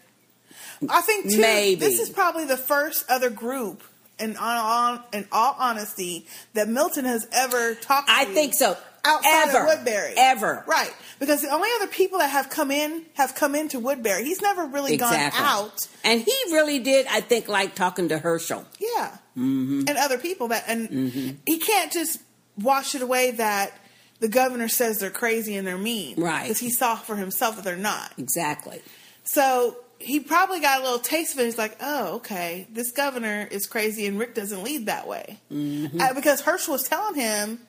[0.89, 1.81] I think too, Maybe.
[1.81, 3.83] this is probably the first other group
[4.19, 8.15] in all, in all honesty, that Milton has ever talked to.
[8.15, 8.77] I think so.
[9.09, 9.59] Outside Ever.
[9.59, 10.15] of Woodbury.
[10.17, 10.65] Ever.
[10.67, 10.95] Right.
[11.19, 14.25] Because the only other people that have come in have come into Woodbury.
[14.25, 15.39] He's never really Exactly.
[15.39, 15.89] gone out.
[16.05, 18.65] And he really did, I think, like talking to Hershel.
[18.79, 19.17] Yeah.
[19.37, 19.85] Mm-hmm.
[19.89, 22.21] And other people that, and he can't just
[22.61, 23.73] wash it away that
[24.21, 26.21] the governor says they're crazy and they're mean.
[26.21, 26.43] Right.
[26.43, 28.13] Because he saw for himself that they're not.
[28.19, 28.81] Exactly.
[29.25, 31.45] So he probably got a little taste of it.
[31.45, 35.39] He's like, oh, okay, this governor is crazy and Rick doesn't lead that way.
[35.53, 36.01] Mm-hmm.
[36.01, 37.61] Uh, because Hershel was telling him,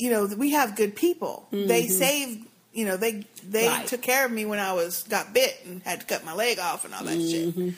[0.00, 1.46] you know, we have good people.
[1.52, 3.78] They saved, you know, they they Mm-hmm.
[3.78, 3.86] Right.
[3.86, 6.58] took care of me when I was got bit and had to cut my leg
[6.58, 7.68] off and all that Mm-hmm.
[7.68, 7.74] shit.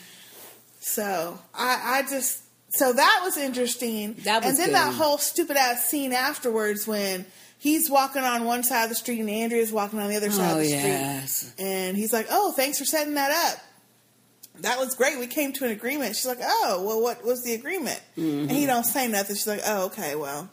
[0.80, 2.40] So I, I just
[2.74, 4.14] so that was interesting.
[4.24, 4.74] That was and then good.
[4.76, 7.26] that whole stupid ass scene afterwards when
[7.58, 10.52] he's walking on one side of the street and Andrea's walking on the other side
[10.52, 11.36] Oh, of the yes.
[11.52, 11.64] street.
[11.66, 13.58] And he's like, "Oh, thanks for setting that up.
[14.60, 15.18] That was great.
[15.18, 18.64] We came to an agreement." She's like, "Oh, well, what was the agreement?" And he
[18.66, 19.36] don't say nothing.
[19.36, 20.48] She's like, "Oh, okay, well."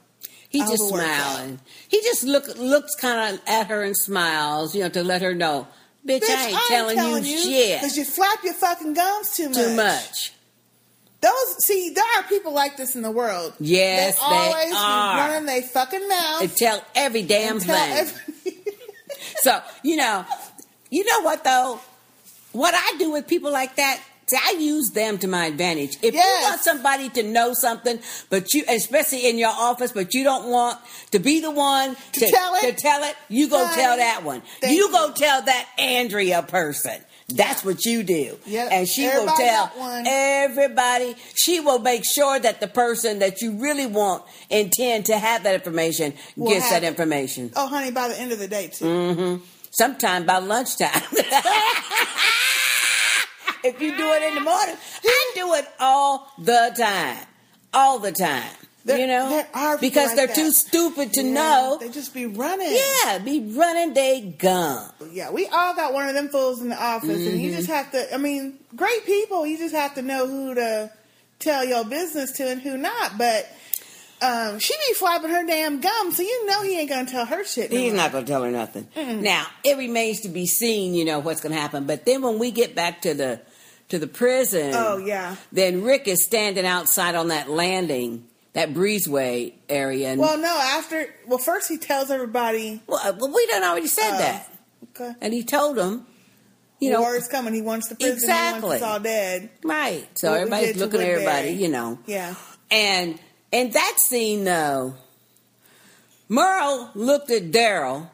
[0.49, 1.59] He I just smiling.
[1.88, 5.33] He just look looks kind of at her and smiles, you know, to let her
[5.35, 5.67] know,
[6.05, 9.55] bitch, Bitch, I ain't telling, you, shit because you flap your fucking gums too much.
[9.57, 10.33] too much.
[11.21, 13.53] Those see, there are people like this in the world.
[13.59, 15.17] Yes, they they always are.
[15.17, 16.41] running their fucking mouth.
[16.41, 17.97] And tell every damn tell thing.
[17.97, 18.53] every-
[19.41, 20.25] So, you know,
[20.89, 21.79] you know what though?
[22.53, 25.97] What I do with people like that, see, I use them to my advantage.
[26.01, 30.23] If you want somebody to know something, but you, especially in your office, but you
[30.23, 30.79] don't want
[31.11, 32.61] to be the one to, tell it?
[32.61, 34.41] to tell it, you go tell that one.
[34.63, 34.91] You you.
[34.91, 37.01] go tell that Andrea person.
[37.29, 38.37] That's what you do.
[38.45, 38.69] Yep.
[38.71, 39.71] And she will tell
[40.07, 41.15] everybody.
[41.35, 45.53] She will make sure that the person that you really want intend to have that
[45.53, 46.87] information Will gets that it.
[46.87, 47.51] information.
[47.55, 48.85] oh, honey, by the end of the day too.
[48.85, 49.43] Mm-hmm.
[49.71, 50.89] Sometime by lunchtime.
[53.63, 57.26] if you do it in the morning, I do it all the time,
[57.74, 58.52] all the time.
[58.86, 59.43] There- you know,
[59.82, 60.36] because like they're that.
[60.36, 61.78] too stupid to Yeah, know.
[61.80, 62.76] They just be running.
[63.04, 64.89] Yeah, be running they gum.
[65.12, 67.38] Yeah, we all got one of them fools in the office, and Mm-hmm.
[67.39, 68.12] you just have to.
[68.13, 69.45] I mean, great people.
[69.45, 70.91] You just have to know who to
[71.39, 73.17] tell your business to and who not.
[73.17, 73.48] But
[74.22, 77.43] um, she be flapping her damn gum, so you know he ain't gonna tell her
[77.43, 77.72] shit.
[77.72, 77.98] no He's more.
[78.02, 78.88] not going to tell her nothing.
[78.95, 81.86] Now it remains to be seen, you know, what's going to happen.
[81.86, 83.39] But then when we get back to the
[83.89, 85.36] to the prison, Oh yeah.
[85.52, 90.58] then Rick is standing outside on that landing, that breezeway area, and Well, no.
[90.62, 92.82] After well, first he tells everybody.
[92.88, 94.54] well, uh, well, we done already said uh, that,
[94.91, 95.12] Okay.
[95.21, 96.06] and he told them,
[96.80, 97.54] you know, war is coming.
[97.54, 98.12] He wants the prison.
[98.17, 98.69] He Exactly.
[98.69, 99.49] wants us all dead.
[99.63, 100.08] right.
[100.15, 102.36] So What everybody's looking at everybody, you know, Yeah.
[102.71, 103.19] and
[103.52, 104.93] in that scene though,
[106.28, 108.10] Merle looked at Daryl.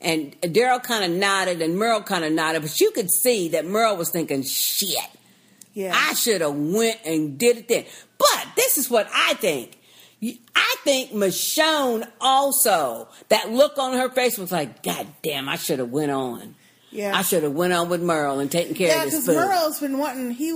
[0.00, 3.66] And Daryl kind of nodded, and Merle kind of nodded, but you could see that
[3.66, 4.96] Merle was thinking, "Shit,
[5.78, 5.94] Yeah.
[5.94, 7.84] I should have went and did it then.
[8.18, 9.78] But this is what I think.
[10.20, 15.78] I think Michonne also, that look on her face was like, God damn, I should
[15.78, 16.56] have went on.
[16.90, 17.16] Yeah.
[17.16, 19.48] I should have went on with Merle and taken care Yeah, of this Yeah, because.
[19.48, 20.50] Merle's been wanting he,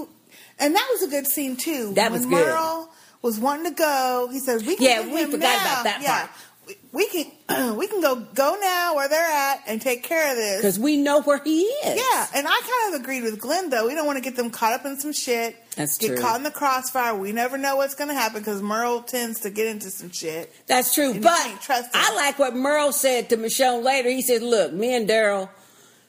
[0.59, 1.93] and that was a good scene too.
[1.95, 2.47] That was when good.
[2.49, 2.91] Merle
[3.23, 4.29] was wanting to go.
[4.33, 5.73] He said, "We can Yeah, we forgot now.
[5.73, 6.31] about that yeah, part.
[6.67, 7.31] we, we can
[7.77, 10.97] we can go go now where they're at and take care of this." Because we
[10.97, 11.97] know where he is.
[11.97, 13.87] Yeah, and I kind of agreed with Glenn though.
[13.87, 15.57] We don't want to get them caught up in some shit.
[15.77, 16.17] That's get true.
[16.19, 17.15] caught in the crossfire.
[17.15, 20.53] We never know what's going to happen because Merle tends to get into some shit.
[20.67, 21.19] That's true.
[21.19, 21.93] But trust him.
[21.95, 24.11] I like what Merle said to Michonne later.
[24.11, 25.49] He said, Look, me and Daryl,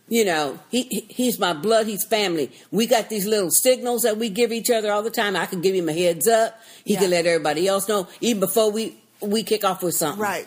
[0.10, 2.52] you know, he, he he's my blood, he's family.
[2.72, 5.38] We got these little signals that we give each other all the time.
[5.38, 6.60] I can give him a heads up.
[6.84, 7.00] He Yeah.
[7.00, 10.22] can let everybody else know, even before we, we kick off with something.
[10.22, 10.46] Right.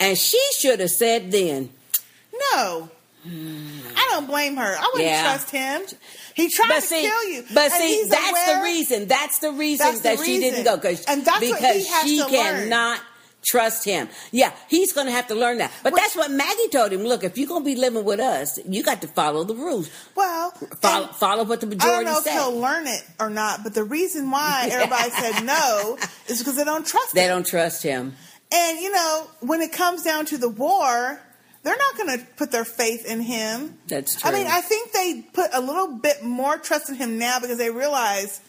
[0.00, 1.70] And she should have said then,
[2.52, 2.88] No.
[3.26, 4.76] I don't blame her.
[4.78, 5.22] I wouldn't Yeah.
[5.24, 5.82] trust him.
[6.34, 7.44] He tried but to see, kill you.
[7.52, 9.06] but see, that's the reason.
[9.08, 11.84] That's the reason That's the that she didn't go because And that's what because he
[11.86, 13.00] has she cannot
[13.44, 14.08] trust him.
[14.30, 15.72] Yeah, he's going to have to learn that.
[15.82, 17.04] But What- that's what Maggie told him.
[17.04, 19.90] Look, if you're going to be living with us, you got to follow the rules.
[20.14, 22.32] Well, Follow, follow what the I don't majority know if say.
[22.32, 26.64] he'll learn it or not, but the reason why everybody said no is because they
[26.64, 27.28] don't trust They him.
[27.30, 28.16] don't trust him.
[28.52, 31.20] And you know, when it comes down to the war,
[31.62, 33.78] they're not going to put their faith in him.
[33.88, 34.30] That's true.
[34.30, 37.58] I mean, I think they put a little bit more trust in him now because
[37.58, 38.40] they realize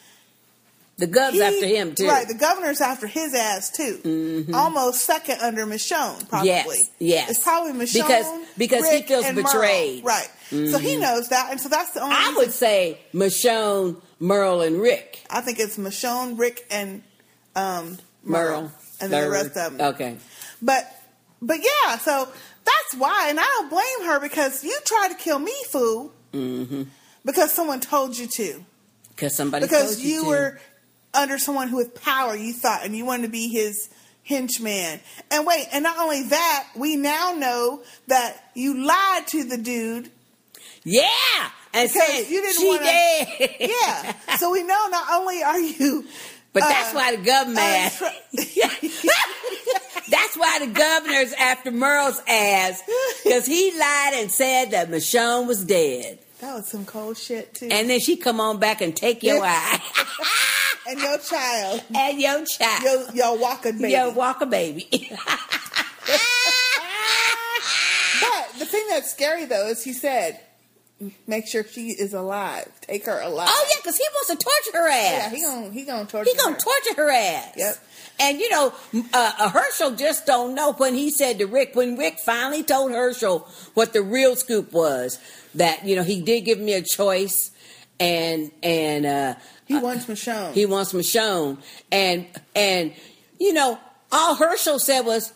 [0.97, 2.07] the gov's he- after him too.
[2.07, 4.45] Right, the governor's after his ass too.
[4.53, 6.49] Almost second under Michonne, probably.
[6.49, 7.29] Yes, yes.
[7.31, 9.45] It's probably Michonne Because- because he feels and Merle.
[9.45, 9.97] betrayed.
[10.03, 10.07] Mm-hmm.
[10.07, 10.29] Right.
[10.71, 12.15] So he knows that, and so that's the only.
[12.17, 15.23] I would say Michonne, Merle, and Rick.
[15.29, 17.03] I think it's Michonne, Rick, and
[17.55, 18.71] um, Merle.
[19.01, 19.81] And then the rest of them.
[19.93, 20.17] Okay.
[20.62, 20.91] But
[21.41, 22.27] but yeah, so
[22.65, 26.83] that's why, and I don't blame her because you tried to kill me, fool, Mm-hmm.
[27.25, 28.63] because someone told you to.
[29.15, 30.29] Because somebody Because told you, Because you to.
[30.29, 30.59] were
[31.13, 33.89] under someone who with power, you thought, and you wanted to be his
[34.23, 34.99] henchman.
[35.31, 40.12] And wait, and not only that, we now know that you lied to the dude.
[40.83, 41.07] Yeah,
[41.73, 43.55] and Because said you didn't wanna- dead.
[43.59, 44.35] Yeah.
[44.38, 46.05] so we know not only are you.
[46.60, 47.93] But that's uh, why the government.
[47.93, 49.15] untra-
[50.10, 52.82] That's why the governor's after Merle's ass
[53.24, 57.67] because he lied and said that Michonne was dead, that was some cold shit too.
[57.72, 59.80] and then she come on back and take your eye
[60.89, 63.91] and your child, and your child, your your Walker baby.
[63.91, 65.12] your Walker baby.
[68.22, 70.39] But the thing that's scary though is he said,
[71.27, 72.69] make sure she is alive.
[72.81, 73.47] Take her alive.
[73.51, 75.12] oh yeah, because he wants to torture her ass.
[75.13, 75.29] yeah.
[75.29, 76.29] He gonna he gonna torture.
[76.31, 76.59] He gonna her.
[76.59, 77.53] torture her ass.
[77.55, 77.75] Yep.
[78.21, 78.73] And you know,
[79.13, 82.91] uh, uh, Hershel just don't know when he said to Rick, when Rick finally told
[82.91, 85.19] Hershel what the real scoop was,
[85.55, 87.51] that you know he did give me a choice,
[87.99, 89.35] and and uh,
[89.67, 90.51] He wants Michonne.
[90.53, 91.59] he wants Michonne,
[91.93, 92.93] and and
[93.39, 93.79] you know
[94.12, 95.31] all Hershel said was,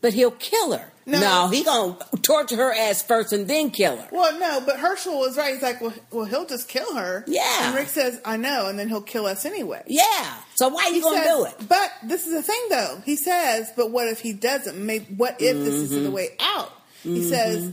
[0.00, 0.90] but he'll kill her.
[1.08, 1.20] No.
[1.20, 4.08] No, he gonna torture her ass first and then kill her.
[4.12, 5.54] well, no, but Hershel was right.
[5.54, 7.24] He's like, well, well, he'll just kill her.
[7.26, 7.66] Yeah.
[7.68, 9.82] And Rick says, I know, and then he'll kill us anyway.
[9.86, 10.34] Yeah.
[10.56, 11.68] So why are you He gonna says- do it?
[11.68, 13.00] But this is the thing, though.
[13.06, 14.76] He says, "But what if he doesn't?
[14.78, 16.04] Maybe, what if this is Mm-hmm.
[16.04, 17.72] the way out?" He says,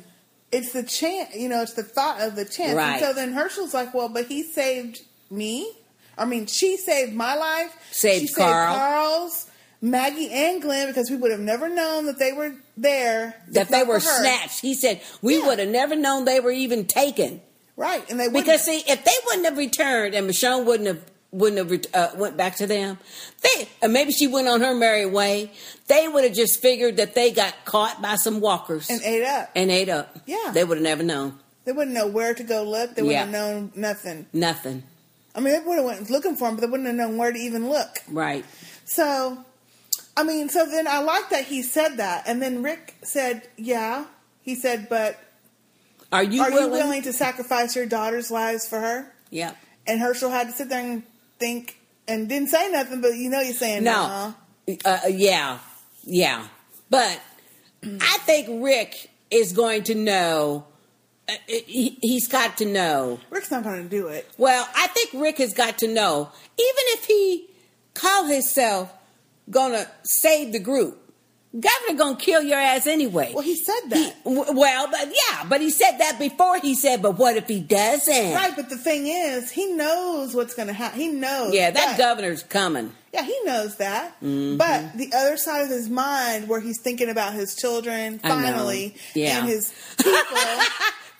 [0.53, 1.35] "It's the chance.
[1.35, 2.91] You know, it's the thought of the chance." Right.
[2.93, 5.69] And so then Hershel's like, "Well, but he saved me.
[6.17, 7.75] I mean, she saved my life.
[7.91, 8.67] Saved she Carl.
[8.73, 9.45] saved Carl's,
[9.81, 13.35] Maggie, and Glenn because we would have never known that they were there.
[13.49, 14.59] That they were snatched.
[14.61, 15.47] He said we Yeah.
[15.47, 17.41] would have never known they were even taken.
[17.77, 18.09] right?
[18.09, 21.85] And they Because see, if they wouldn't have returned and Michonne wouldn't have wouldn't have
[21.93, 22.97] uh, went back to them,
[23.41, 25.51] they or maybe she went on her merry way.
[25.87, 29.49] They would have just figured that they got caught by some walkers and ate up.
[29.53, 30.17] and ate up.
[30.25, 30.51] Yeah.
[30.53, 32.95] they would have never known They wouldn't know where to go look.
[32.95, 33.19] They wouldn't Yeah.
[33.25, 34.27] have known nothing.
[34.31, 34.83] nothing.
[35.35, 37.33] I mean, they would have went looking for them, but they wouldn't have known where
[37.33, 37.99] to even look.
[38.09, 38.45] Right?
[38.85, 39.39] So,
[40.17, 44.05] I mean, so then I like that he said that, and then Rick said, "Yeah."
[44.41, 45.19] He said, "But
[46.11, 46.65] Are you are willing?
[46.65, 49.51] you willing to sacrifice your daughter's lives for her?" Yeah.
[49.87, 51.03] And Hershel had to sit there and
[51.39, 54.33] think, and didn't say nothing, but you know, you're saying No.
[54.67, 54.75] no.
[54.85, 55.59] Uh, yeah,
[56.03, 56.47] yeah.
[56.89, 57.19] But
[57.83, 60.65] I think Rick is going to know.
[61.27, 63.19] Uh, he, he's got to know.
[63.31, 64.29] Rick's not going to do it.
[64.37, 67.47] Well, I think Rick has got to know, even if he
[67.95, 68.93] call himself
[69.49, 71.01] gonna save the group,
[71.53, 73.31] governor gonna kill your ass anyway.
[73.33, 74.23] Well, he said He- that.
[74.23, 76.59] w- well, but yeah, but he said that before.
[76.59, 78.33] He said, but what if he doesn't?
[78.33, 80.99] Right, but the thing is, he knows what's to happen.
[80.99, 81.53] He knows.
[81.53, 82.91] Yeah, that governor's coming.
[83.13, 84.15] Yeah, he knows that.
[84.21, 84.57] Mm-hmm.
[84.57, 89.37] But the other side of his mind, where he's thinking about his children, finally, Yeah.
[89.39, 90.37] and his people.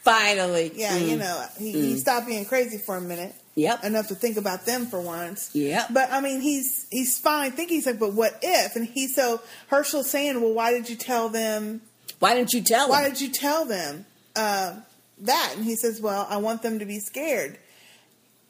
[0.04, 1.10] Finally, Yeah, Mm.
[1.10, 3.34] you know, he, he stopped being crazy for a minute.
[3.56, 3.86] Yep.
[3.86, 5.52] Enough to think about them for once.
[5.54, 5.86] Yeah.
[5.89, 7.78] But I mean, he's he's fine thinking.
[7.78, 8.76] He's like, but what if?
[8.76, 9.41] And he so
[9.72, 11.82] Hershel's saying, well, why did you tell them?
[12.20, 13.12] Why didn't you tell Why him?
[13.12, 14.76] did you tell them uh,
[15.20, 15.54] that?
[15.56, 17.58] And he says, well, I want them to be scared.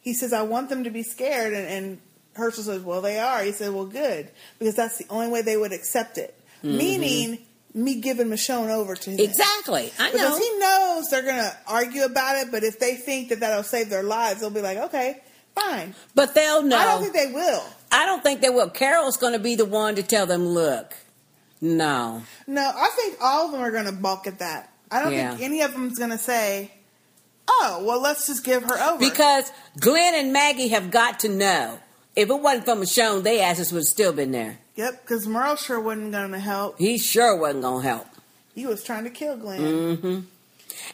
[0.01, 1.53] He says, I want them to be scared.
[1.53, 2.01] And, and
[2.35, 3.43] Hershel says, well, they are.
[3.43, 6.39] He said, well, good, because that's the only way they would accept it.
[6.63, 7.39] Meaning,
[7.75, 9.19] me giving Michonne over to him.
[9.19, 10.13] Exactly, I know.
[10.13, 13.63] Because he knows they're going to argue about it, but if they think that that'll
[13.63, 15.21] save their lives, they'll be like, okay,
[15.55, 15.93] fine.
[16.15, 16.77] but they'll know.
[16.77, 17.63] I don't think they will.
[17.91, 18.69] I don't think they will.
[18.69, 20.93] Carol's going to be the one to tell them, look,
[21.61, 22.23] no.
[22.47, 24.71] No, I think all of them are going to balk at that.
[24.89, 25.31] I don't Yeah.
[25.31, 26.71] think any of them's going to say,
[27.47, 28.99] oh, well, let's just give her over.
[28.99, 31.79] Because Glenn and Maggie have got to know.
[32.15, 34.59] If it wasn't for Michonne, they asses would have still been there.
[34.75, 36.77] Yep, because Merle sure wasn't going to help.
[36.79, 38.07] He sure wasn't going to help.
[38.53, 39.61] He was trying to kill Glenn.
[39.61, 40.19] Mm-hmm.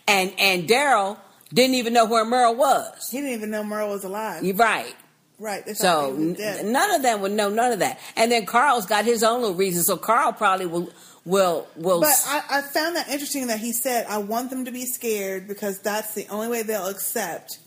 [0.07, 1.17] And and Daryl
[1.53, 3.09] didn't even know where Merle was.
[3.11, 4.43] He didn't even know Merle was alive.
[4.43, 4.95] You're right.
[5.37, 5.67] right.
[5.75, 7.99] So thought he was n- none of them would know none of that.
[8.15, 9.83] And then Carl's got his own little reason.
[9.83, 10.89] So Carl probably will
[11.25, 12.01] will will.
[12.01, 15.47] But I, I found that interesting that he said, I want them to be scared
[15.47, 17.59] because that's the only way they'll accept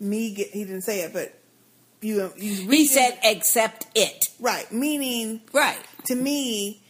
[0.00, 0.34] me.
[0.34, 1.34] Get, he didn't say it, but
[2.06, 4.24] you, you he said, accept it.
[4.40, 5.78] right, meaning Right.
[6.06, 6.82] to me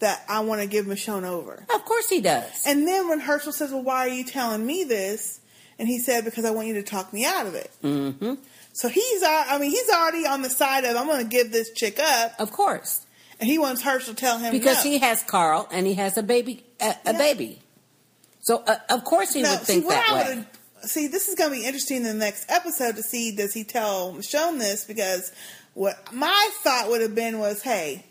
[0.00, 1.64] that I want to give Michonne over.
[1.74, 2.62] Of course he does.
[2.66, 5.40] And then when Hershel says, Well, why are you telling me this?
[5.78, 7.70] And he said, Because I want you to talk me out of it.
[7.82, 8.34] hmm
[8.72, 11.70] So he's, I mean, he's already on the side of, I'm going to give this
[11.72, 12.32] chick up.
[12.38, 13.04] Of course.
[13.40, 14.90] And he wants Hershel to tell him Because no.
[14.90, 17.18] he has Carl and he has a baby, a, a Yeah.
[17.18, 17.58] baby.
[18.40, 20.44] So uh, of course he No, would think see, that way.
[20.82, 23.64] See, this is going to be interesting in the next episode to see does he
[23.64, 25.32] tell Michonne this because
[25.74, 28.04] what my thought would have been was, hey,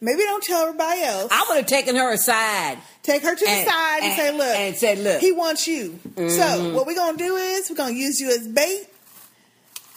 [0.00, 1.28] maybe don't tell everybody else.
[1.32, 2.78] I would have taken her aside.
[3.02, 5.20] Take her to And- the side and, and- say, look, and said, look.
[5.20, 5.98] he wants you.
[6.14, 6.30] Mhm.
[6.36, 8.86] So what we're going to do is we're going to use you as bait,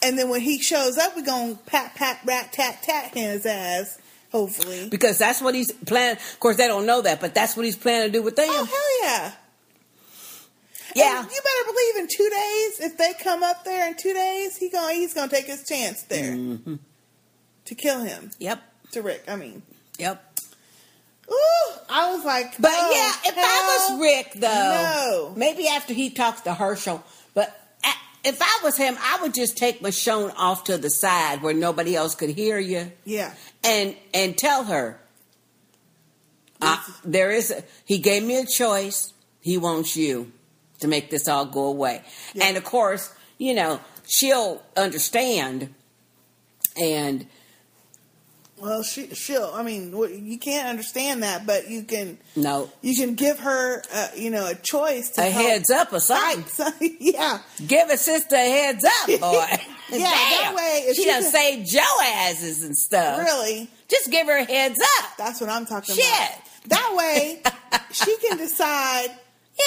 [0.01, 3.45] And then when he shows up, we're going to pat, pat, rat, tat, tat his
[3.45, 3.97] ass,
[4.33, 4.89] hopefully.
[4.89, 6.17] Because that's what he's planning.
[6.17, 8.47] Of course, they don't know that, but that's what he's planning to do with them.
[8.49, 9.31] Oh, hell yeah.
[10.95, 11.21] Yeah.
[11.23, 14.57] And you better believe in two days, if they come up there in two days,
[14.57, 16.79] he going he's going to take his chance there Mhm.
[17.65, 18.31] to kill him.
[18.39, 18.61] Yep.
[18.91, 19.63] To Rick, I mean.
[19.97, 20.39] Yep.
[21.31, 25.33] Ooh, I was like, But oh, yeah, if I was Rick, though, no.
[25.37, 27.01] maybe after he talks to Hershel,
[27.33, 27.57] but
[28.25, 31.95] if I was him, I would just take Michonne off to the side where nobody
[31.95, 33.33] else could hear you, Yeah.
[33.63, 34.99] and and tell her
[36.61, 37.51] uh, there is.
[37.51, 39.11] A, he gave me a choice.
[39.41, 40.31] He wants you
[40.79, 42.01] to make this all go away,
[42.33, 42.45] Yeah.
[42.45, 45.73] and of course, you know she'll understand,
[46.77, 47.25] and
[48.57, 49.51] Well, she, she'll.
[49.53, 49.91] I mean,
[50.25, 52.17] you can't understand that, but you can.
[52.35, 55.91] no You can give her, uh, you know, a choice to a help heads up
[55.91, 56.97] or something.
[56.99, 59.47] Yeah, Give a sister a heads up, boy.
[59.91, 63.19] Yeah, that way, if she she done saved Joe asses and stuff.
[63.19, 63.69] really.
[63.89, 65.09] Just give her a heads up.
[65.17, 66.05] That's what I'm talking Shit.
[66.05, 66.69] about.
[66.69, 67.41] That way,
[67.91, 69.09] she can decide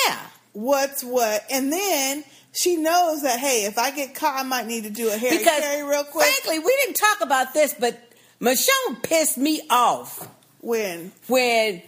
[0.07, 0.19] Yeah.
[0.57, 4.85] What's what, and then she knows that hey, if I get caught, I might need
[4.85, 6.27] to do a Harry Because Carey real quick.
[6.27, 8.01] frankly, we didn't talk about this, but
[8.41, 10.29] Michonne pissed me off
[10.61, 11.83] when when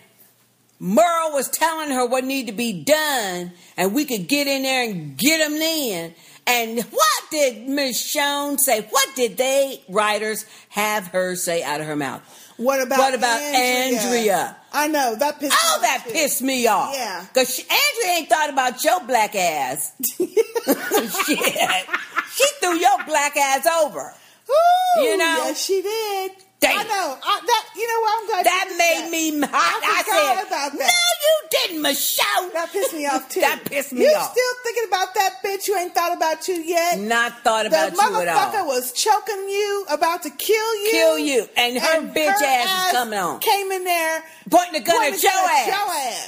[0.78, 4.88] Merle was telling her what needed to be done, and we could get in there
[4.88, 6.14] and get them in.
[6.46, 8.82] And what did Michonne say?
[8.82, 12.22] What did they writers have her say out of her mouth?
[12.58, 14.00] What about What about Andrea?
[14.02, 14.56] Andrea?
[14.72, 15.52] I know that pissed.
[15.52, 16.12] me Oh, off, that too.
[16.12, 16.94] pissed me off.
[16.94, 17.24] Yeah.
[17.32, 19.92] Because Andrea ain't thought about your black ass.
[20.18, 21.86] Shit.
[22.34, 24.12] She threw your black ass over.
[24.50, 25.24] Ooh, You know?
[25.46, 26.32] yes, she did.
[26.60, 26.76] Damn.
[26.80, 27.16] I know.
[27.22, 28.18] I, that you know what?
[28.18, 29.10] I'm glad That you made that.
[29.12, 29.50] me mad.
[29.52, 30.76] I, I said.
[30.76, 32.50] No, you didn't, Michelle.
[32.52, 33.40] That pissed me off too.
[33.42, 34.10] That pissed me off.
[34.10, 34.32] you off.
[34.32, 35.68] still thinking about that bitch?
[35.68, 36.98] You ain't thought about you yet.
[36.98, 38.50] Not thought the about you at all.
[38.50, 41.48] motherfucker was choking you, about to kill you, Kill you.
[41.56, 43.38] And her bitch ass is coming on.
[43.38, 45.66] Came in there, Pointing the gun pointing at your gun ass.
[45.68, 45.76] your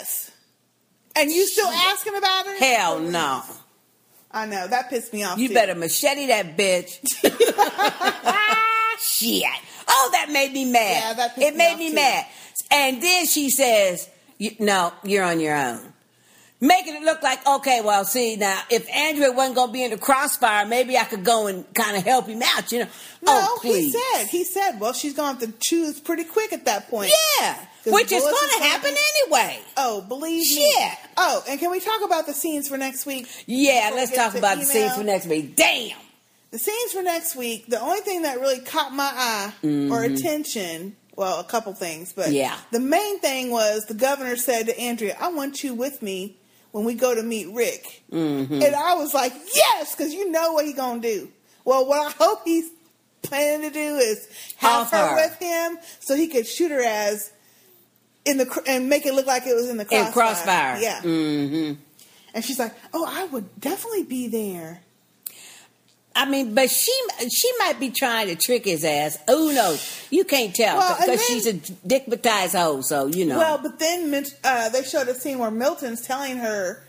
[0.00, 0.30] ass.
[1.16, 2.56] And you still asking about her?
[2.56, 3.42] Hell no.
[4.30, 5.38] I know that pissed me off.
[5.40, 5.54] You too.
[5.54, 7.00] better machete that bitch.
[9.00, 9.42] Shit.
[9.90, 11.02] Oh, that made me mad.
[11.02, 12.26] Yeah, that it made off, me mad.
[12.70, 14.08] And then she says,
[14.58, 15.92] "No, you're on your own."
[16.62, 19.92] Making it look like, okay, well, see now, if Andrea wasn't going to be in
[19.92, 22.88] the crossfire, maybe I could go and kind of help him out, you know?
[23.22, 23.94] No, oh, please.
[23.94, 24.26] he said.
[24.26, 27.56] He said, "Well, she's going to have to choose pretty quick at that point." Yeah.
[27.86, 29.58] which is going to gonna happen anyway.
[29.78, 30.72] Oh, believe me.
[30.72, 30.98] Shit.
[31.16, 33.26] Oh, and can we talk about the scenes for next week?
[33.46, 35.56] Yeah, let's talk about the scenes for next week.
[35.56, 35.96] Damn.
[36.50, 37.66] The scenes for next week.
[37.68, 40.96] The only thing that really caught my eye or attention.
[41.16, 42.34] Well, a couple things, but Mm-hmm.
[42.34, 42.58] Yeah.
[42.70, 46.36] the main thing was the governor said to Andrea, "I want you with me
[46.72, 48.54] when we go to meet Rick." Mm-hmm.
[48.62, 51.28] And I was like, "Yes," because you know what he's gonna do.
[51.64, 52.70] Well, what I hope he's
[53.22, 54.26] planning to do is
[54.56, 55.14] have Off her, her.
[55.16, 57.30] with him so he could shoot her as
[58.24, 60.06] in the and make it look like it was in the crossfire.
[60.06, 60.78] In crossfire.
[60.80, 61.00] Yeah.
[61.02, 61.72] hmm
[62.34, 64.80] And she's like, "Oh, I would definitely be there."
[66.14, 66.92] I mean, but she
[67.30, 69.16] she might be trying to trick his ass.
[69.28, 69.86] Who knows?
[70.10, 72.80] You can't tell because then- she's a dickmatized hoe.
[72.80, 73.38] So you know.
[73.38, 76.82] Well, but then uh, they showed a scene where Milton's telling her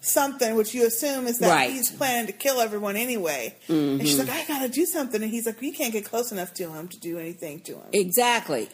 [0.00, 1.70] something, which you assume is that Right.
[1.72, 3.54] he's planning to kill everyone anyway.
[3.68, 6.52] And she's like, "I gotta do something," and he's like, "You can't get close enough
[6.54, 8.68] to him to do anything to him." exactly.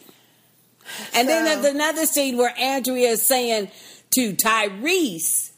[1.13, 3.71] And So- then there's another scene where Andrea is saying
[4.15, 5.51] to Tyrese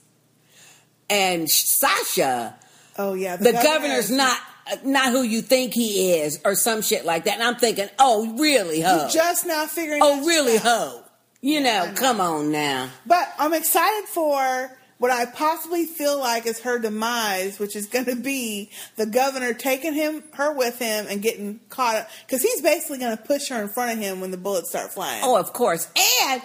[1.09, 2.57] and Sasha,
[2.97, 4.39] oh yeah, the, governor governor's is- not
[4.83, 7.35] not who you think he is, or some shit like that.
[7.35, 9.05] And I'm thinking, oh, really, hoe?
[9.05, 10.01] You just now figuring.
[10.03, 10.87] oh, really, shit out.
[10.89, 11.03] hoe?
[11.41, 12.89] You know, come on now.
[13.05, 18.05] But I'm excited for what I possibly feel like is her demise, which is going
[18.05, 22.61] to be the governor taking him, her with him, and getting caught up because he's
[22.61, 25.21] basically going to push her in front of him when the bullets start flying.
[25.23, 25.87] Oh, of course.
[26.23, 26.41] And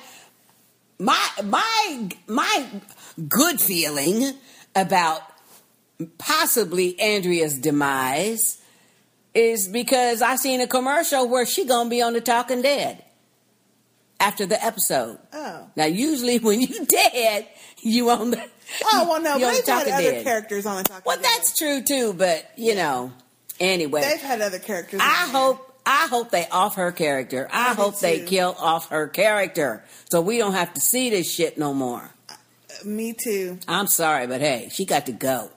[0.98, 2.66] my my my
[3.28, 4.34] good feeling
[4.76, 5.22] about
[6.18, 8.58] possibly Andrea's demise
[9.34, 13.02] is because I seen a commercial where she gonna be on the Talking Dead
[14.20, 15.18] after the episode.
[15.32, 15.66] Oh.
[15.76, 17.46] Now, usually when you dead,
[17.82, 18.42] you on the
[18.92, 20.24] Oh well, no, but they've had other Dead.
[20.24, 21.24] characters on the Talking Well, Dead.
[21.24, 23.12] that's true too, but you know,
[23.60, 24.02] anyway.
[24.02, 25.00] They've had other characters.
[25.02, 27.48] I hope I hope they off her character.
[27.52, 31.30] I, I hope they kill off her character so we don't have to see this
[31.32, 32.10] shit no more.
[32.28, 32.34] Uh,
[32.84, 33.58] me too.
[33.66, 35.50] I'm sorry, but hey, she got to go.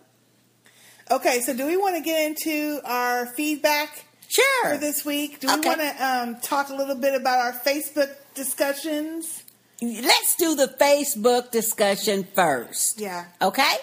[1.11, 4.71] Okay, so do we want to get into our feedback Sure.
[4.71, 5.39] for this week?
[5.39, 5.69] Do we Okay.
[5.69, 9.43] want to um, talk a little bit about our Facebook discussions?
[9.81, 12.99] Let's do the Facebook discussion first.
[12.99, 13.75] Yeah, Okay?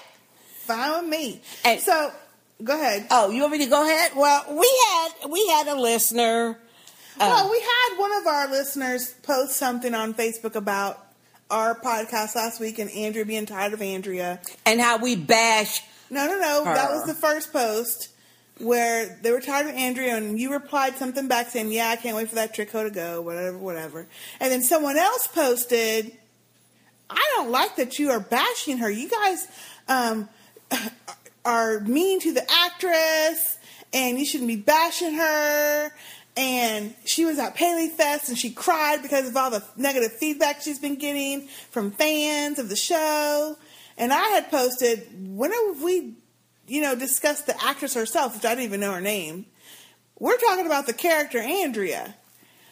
[0.64, 1.42] fine with me.
[1.64, 2.12] And- so
[2.62, 3.08] Go ahead.
[3.10, 4.12] Oh, you want me to go ahead?
[4.14, 6.56] Well, we had we had a listener.
[7.18, 11.04] well, Um, we had one of our listeners post something on Facebook about
[11.50, 14.38] our podcast last week and Andrea being tired of Andrea.
[14.64, 15.82] and how we bash.
[16.12, 16.64] No, no, no.
[16.64, 18.10] That was the first post
[18.58, 22.14] where they were tired of Andrea, and you replied something back saying, "Yeah, I can't
[22.14, 24.06] wait for that Trico to go, whatever, whatever."
[24.38, 26.12] And then someone else posted,
[27.08, 28.90] "I don't like that you are bashing her.
[28.90, 29.48] You guys
[29.88, 30.28] um,
[31.46, 33.56] are mean to the actress,
[33.94, 35.92] and you shouldn't be bashing her."
[36.36, 40.62] And she was at Paley Fest and she cried because of all the negative feedback
[40.62, 43.56] she's been getting from fans of the show.
[43.98, 46.14] And I had posted, when have we,
[46.66, 49.46] you know, discussed the actress herself, which I didn't even know her name?
[50.18, 52.14] We're talking about the character Andrea.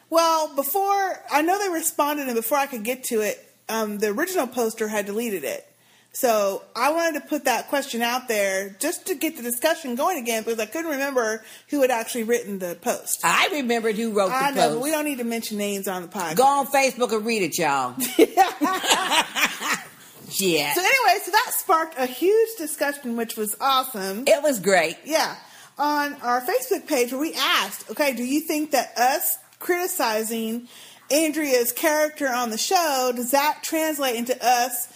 [0.09, 4.09] Well, before, I know they responded, and before I could get to it, um, the
[4.09, 5.66] original poster had deleted it.
[6.12, 10.18] So I wanted to put that question out there just to get the discussion going
[10.18, 13.21] again because I couldn't remember who had actually written the post.
[13.23, 14.75] I remembered who wrote the I know, post.
[14.75, 16.35] but we don't need to mention names on the podcast.
[16.37, 17.95] Go on Facebook and read it, y'all.
[20.39, 24.24] yeah, So anyway, so that sparked a huge discussion, which was awesome.
[24.26, 24.97] it was great.
[25.05, 25.37] Yeah,
[25.78, 30.68] on our Facebook page where we asked, okay, do you think that us criticizing
[31.11, 34.89] Andrea's character on the show does that translate into us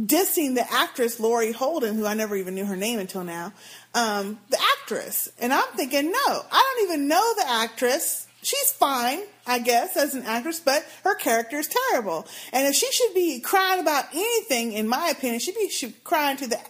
[0.00, 3.52] dissing the actress Laurie Holden, who I never even knew her name until now,
[3.94, 5.30] um, the actress?
[5.40, 6.18] And I'm thinking, no,
[6.52, 8.25] I don't even know the actress.
[8.46, 12.28] She's fine, I guess, as an actress, but her character is terrible.
[12.52, 16.36] And if she should be crying about anything, in my opinion, she'd be should crying
[16.36, 16.60] to the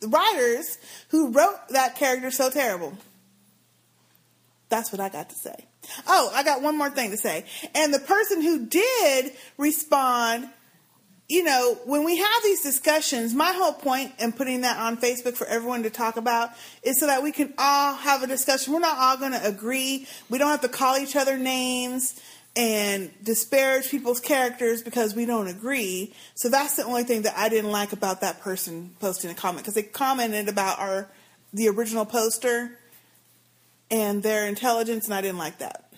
[0.00, 0.78] the writers
[1.10, 2.96] who wrote that character so terrible.
[4.70, 5.66] That's what I got to say.
[6.08, 7.44] Oh, I got one more thing to say.
[7.74, 10.48] And the person who did respond,
[11.28, 15.34] you know, when we have these discussions, my whole point in putting that on Facebook
[15.34, 16.50] for everyone to talk about
[16.82, 18.72] is so that we can all have a discussion.
[18.72, 20.06] We're not all going to agree.
[20.30, 22.20] We don't have to call each other names
[22.54, 26.14] and disparage people's characters because we don't agree.
[26.36, 29.64] So that's the only thing that I didn't like about that person posting a comment
[29.64, 31.08] because they commented about our
[31.52, 32.78] the original poster
[33.90, 35.92] and their intelligence, and I didn't like that.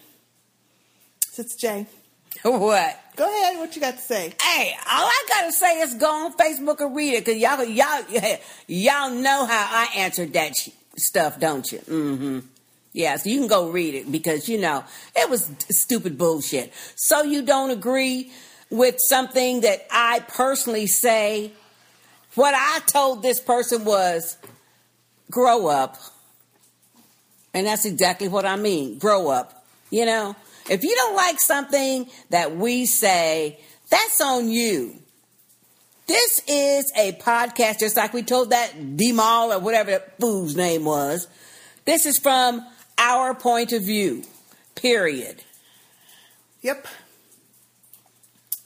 [1.30, 1.86] So it's Jay.
[2.42, 3.00] What?
[3.18, 3.58] Go ahead.
[3.58, 4.32] What you got to say?
[4.40, 8.04] Hey, all I gotta say is go on Facebook and read it, cause y'all, y'all,
[8.68, 11.78] y'all know how I answered that sh- stuff, don't you?
[11.78, 12.38] Mm-hmm.
[12.92, 14.84] Yeah, so you can go read it because you know
[15.16, 16.72] it was stupid bullshit.
[16.94, 18.30] So you don't agree
[18.70, 21.50] with something that I personally say?
[22.36, 24.36] What I told this person was,
[25.28, 25.96] grow up,
[27.52, 28.98] and that's exactly what I mean.
[28.98, 29.64] Grow up.
[29.90, 30.36] You know,
[30.68, 33.58] if you don't like something that we say,
[33.90, 34.94] that's on you.
[36.06, 40.84] This is a podcast, just like we told that D-Mall or whatever that fool's name
[40.84, 41.28] was.
[41.84, 42.66] This is from
[42.96, 44.24] our point of view,
[44.74, 45.42] period.
[46.62, 46.86] Yep.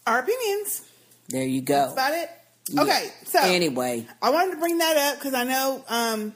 [0.07, 0.82] Our opinions.
[1.28, 1.92] There you That's go.
[1.94, 2.30] about it.
[2.78, 6.34] Okay, so Anyway, I wanted to bring that up because I know um,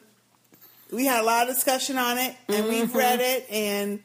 [0.93, 2.99] we had a lot of discussion on it, and we've Mm-hmm.
[2.99, 4.01] read it, and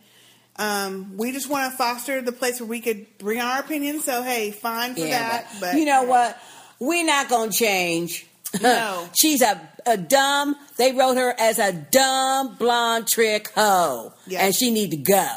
[0.61, 4.05] um, we just want to foster the place where we could bring our opinions.
[4.05, 5.47] So hey, fine for yeah, that.
[5.59, 6.37] but, But you know what?
[6.79, 8.27] We're not going to change.
[8.61, 9.07] No.
[9.19, 14.13] She's a, a dumb, they wrote her as a dumb blonde trick hoe.
[14.27, 14.45] Yeah.
[14.45, 15.27] And she need to go.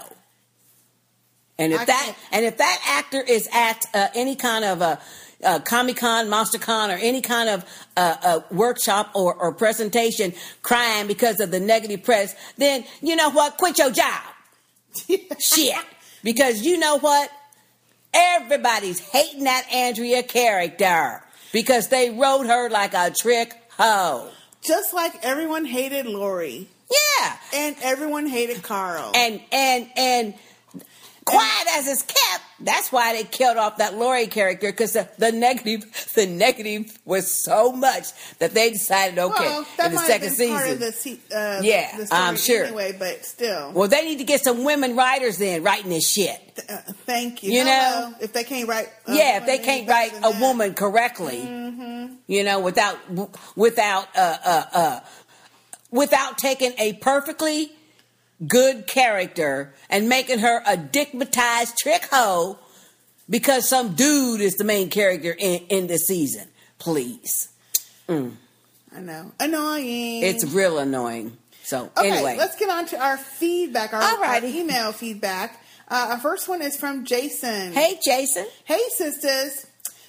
[1.59, 4.83] And if I that can't- and if that actor is at uh, any kind of
[4.83, 5.01] a
[5.45, 7.65] uh, Comic Con, Monster Con, or any kind of
[7.97, 13.31] uh, uh, workshop or, or presentation crying because of the negative press, then you know
[13.31, 13.57] what?
[13.59, 14.23] Quit your job.
[15.41, 15.77] Shit.
[16.23, 17.31] Because you know what?
[18.13, 21.23] Everybody's hating that Andrea character
[21.53, 24.31] because they wrote her like a trick hoe.
[24.63, 27.37] just like everyone hated Lori, Yeah.
[27.55, 29.11] and everyone hated Carl.
[29.15, 30.35] And and and
[31.25, 35.33] quiet as it's kept, that's why they killed off that Lori character because the, the
[35.33, 38.05] negative the negative was so much
[38.39, 41.19] that they decided okay well, that in the might second have been part season.
[41.19, 42.65] of the uh, Yeah, the I'm sure.
[42.67, 46.41] Anyway, but still, well, they need to get some women writers in writing this shit.
[46.69, 47.53] uh, thank you.
[47.53, 48.11] You Hello.
[48.11, 48.15] know?
[48.21, 50.41] if they can't write, a yeah, if they can't write a that.
[50.41, 52.15] woman correctly, Mm-hmm.
[52.29, 52.99] you know, without
[53.57, 55.01] without uh, uh, uh,
[55.91, 57.73] without taking a perfectly
[58.47, 62.59] good character and making her a dickmatized trick hoe
[63.29, 66.49] because some dude is the main character in in this season.
[66.79, 67.49] Please,
[68.09, 68.31] I
[69.01, 70.23] know, annoying.
[70.23, 71.37] it's real annoying.
[71.63, 75.63] So Okay, anyway, let's get on to our feedback, our, our email feedback.
[75.89, 77.73] Uh, our first one is from Jason.
[77.73, 79.67] hey Jason, Hey, sisters.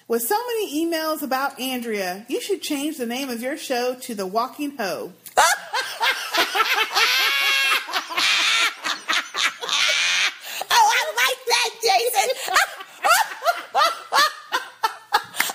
[0.07, 4.13] With so many emails about Andrea, you should change the name of your show to
[4.13, 5.11] The Walking Hoe.
[10.69, 12.29] oh, I like that, Jason.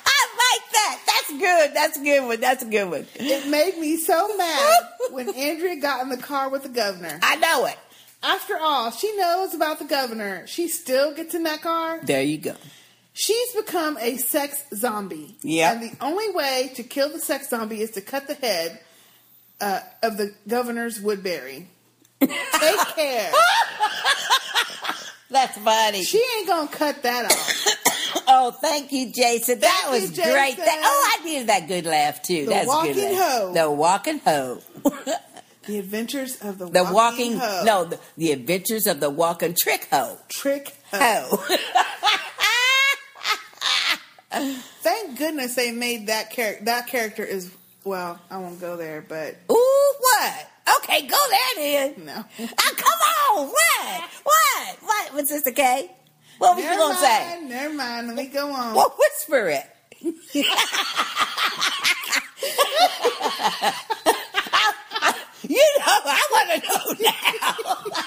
[0.07, 1.01] I like that.
[1.07, 1.75] That's good.
[1.75, 2.41] That's a good one.
[2.41, 3.07] That's a good one.
[3.17, 4.75] It made me so mad
[5.11, 7.19] when Andrea got in the car with the governor.
[7.23, 7.77] I know it.
[8.23, 10.47] After all, she knows about the governor.
[10.47, 12.01] She still gets in that car.
[12.03, 12.55] There you go.
[13.15, 15.37] She's become a sex zombie.
[15.43, 15.73] Yep.
[15.75, 18.79] And the only way to kill the sex zombie is to cut the head
[19.61, 21.67] uh, of the governor's Woodbury.
[22.21, 22.31] Take
[22.95, 23.33] care.
[25.31, 26.03] That's funny.
[26.03, 27.77] She ain't gonna cut that off.
[28.29, 29.61] oh, thank you, Jason.
[29.61, 30.51] That Thank you, was great.
[30.57, 30.65] Jason.
[30.65, 32.45] That- oh, I needed that good laugh too.
[32.47, 33.31] The That's walking good laugh.
[33.41, 33.53] hoe.
[33.55, 34.61] The walking hoe.
[35.67, 37.63] The adventures of the, The walking, walking, hoe.
[37.65, 40.17] no, the, the adventures of the walking trick hoe.
[40.29, 41.27] trick hoe.
[41.31, 41.57] Hoe.
[44.83, 46.65] Thank goodness they made that character.
[46.65, 47.51] That character is
[47.85, 48.19] well.
[48.31, 50.51] I won't go there, but Ooh, what?
[50.83, 52.05] Okay, go there then.
[52.07, 52.25] no.
[52.41, 53.47] Oh, come on.
[53.49, 54.11] What?
[54.23, 54.77] What?
[54.83, 55.15] What?
[55.15, 55.91] What's Sister K?
[56.41, 57.45] What was you going to say?
[57.45, 58.07] Never mind.
[58.07, 58.75] Let me go on.
[58.75, 59.67] Well, whisper it.
[60.03, 60.43] you
[65.53, 67.13] know, I want to know now.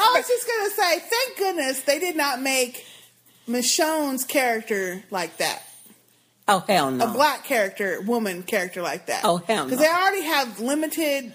[0.00, 2.84] I was just gonna say, thank goodness they did not make
[3.48, 5.62] Michonne's character like that.
[6.46, 7.06] Oh, hell no.
[7.06, 9.22] A black character, woman character like that.
[9.24, 9.70] Oh, hell no.
[9.70, 11.32] Because they already have limited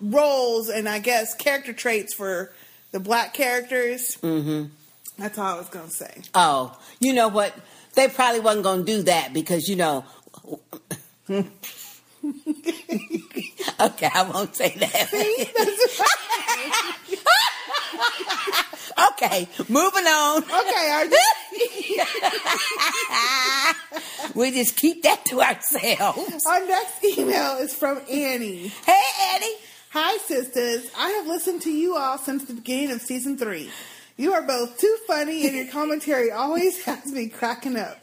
[0.00, 2.52] roles and I guess character traits for
[2.92, 4.16] the black characters.
[4.22, 4.66] Mm-hmm.
[5.20, 6.22] That's all I was gonna say.
[6.34, 7.54] Oh, you know what?
[7.94, 10.06] They probably wasn't going to do that because, you know.
[11.28, 11.44] okay,
[14.14, 15.12] I won't say that.
[19.12, 20.42] okay, moving on.
[20.42, 21.18] Okay, are you,
[24.34, 26.46] we just keep that to ourselves.
[26.46, 28.68] our next email is from Annie.
[28.68, 29.02] Hey,
[29.34, 29.56] Annie.
[29.90, 30.90] Hi, sisters.
[30.96, 33.68] I have listened to you all since the beginning of season three.
[34.16, 38.02] You are both too funny, and your commentary always has me cracking up.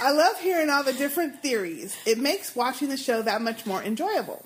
[0.00, 1.96] I love hearing all the different theories.
[2.06, 4.44] It makes watching the show that much more enjoyable.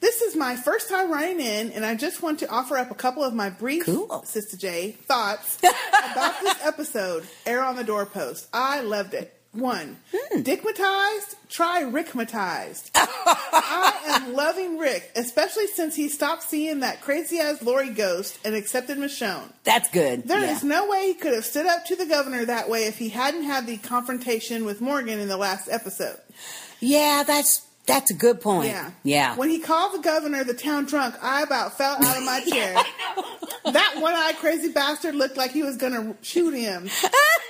[0.00, 2.94] This is my first time writing in, and I just want to offer up a
[2.94, 4.22] couple of my brief, Cool.
[4.24, 8.46] Sister J, thoughts about this episode, Arrow on the Doorpost.
[8.52, 9.34] I loved it.
[9.52, 10.40] One, hmm.
[10.40, 12.90] dickmatized, try rickmatized.
[12.94, 18.54] I am loving Rick, especially since he stopped seeing that crazy ass Lori ghost and
[18.54, 19.50] accepted Michonne.
[19.64, 20.28] That's good.
[20.28, 20.68] There is yeah.
[20.68, 23.44] no way he could have stood up to the governor that way if he hadn't
[23.44, 26.18] had the confrontation with Morgan in the last episode.
[26.80, 28.68] yeah, that's that's a good point.
[28.68, 28.90] Yeah.
[29.02, 29.34] Yeah.
[29.36, 32.74] When he called the governor the town drunk, I about fell out of my chair.
[33.72, 36.88] that one eyed crazy bastard looked like he was going to shoot him.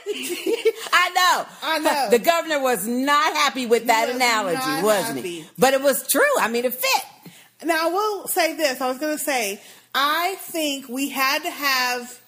[0.07, 1.47] I know.
[1.63, 2.09] I know.
[2.11, 5.41] The governor was not happy with that was analogy, wasn't happy.
[5.41, 5.47] he?
[5.59, 6.23] But it was true.
[6.41, 7.05] I mean, it fit.
[7.65, 8.81] Now, I will say this.
[8.81, 9.61] I was going to say,
[9.95, 12.21] I think we had to have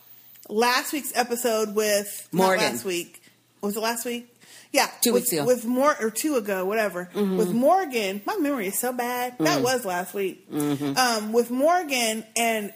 [0.48, 2.64] last week's episode with Morgan.
[2.64, 3.22] last week.
[3.62, 4.29] Was it last week?
[4.72, 5.46] Yeah, Two with, weeks ago.
[5.46, 7.08] With more or two ago, whatever.
[7.12, 7.36] Mm-hmm.
[7.36, 9.36] With Morgan, my memory is so bad.
[9.38, 9.62] That mm-hmm.
[9.64, 10.48] was last week.
[10.50, 10.96] Mm-hmm.
[10.96, 12.72] Um, with Morgan and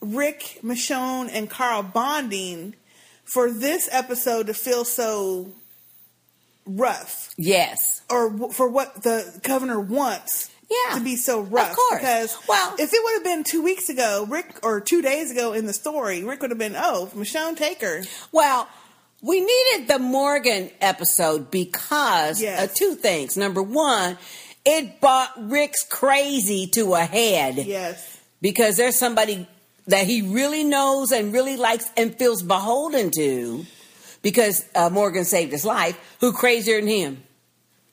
[0.00, 2.74] Rick, Michonne, and Carl bonding
[3.24, 5.52] for this episode to feel so
[6.66, 8.02] rough Yes.
[8.10, 11.70] or w- for what the governor wants Yeah, to be so rough.
[11.70, 12.00] of course.
[12.00, 15.52] Because Well- if it would have been two weeks ago, Rick, or two days ago
[15.52, 18.02] in the story, Rick would have been, oh, Michonne Taker.
[18.32, 18.68] Well,
[19.22, 22.64] we needed the Morgan episode because Yes.
[22.70, 23.36] of two things.
[23.36, 24.16] Number one,
[24.64, 28.04] it brought Rick's crazy to a head Yes.
[28.40, 29.46] because there's somebody
[29.86, 33.64] that he really knows and really likes and feels beholden to
[34.22, 37.22] because uh, Morgan saved his life, who crazier than him.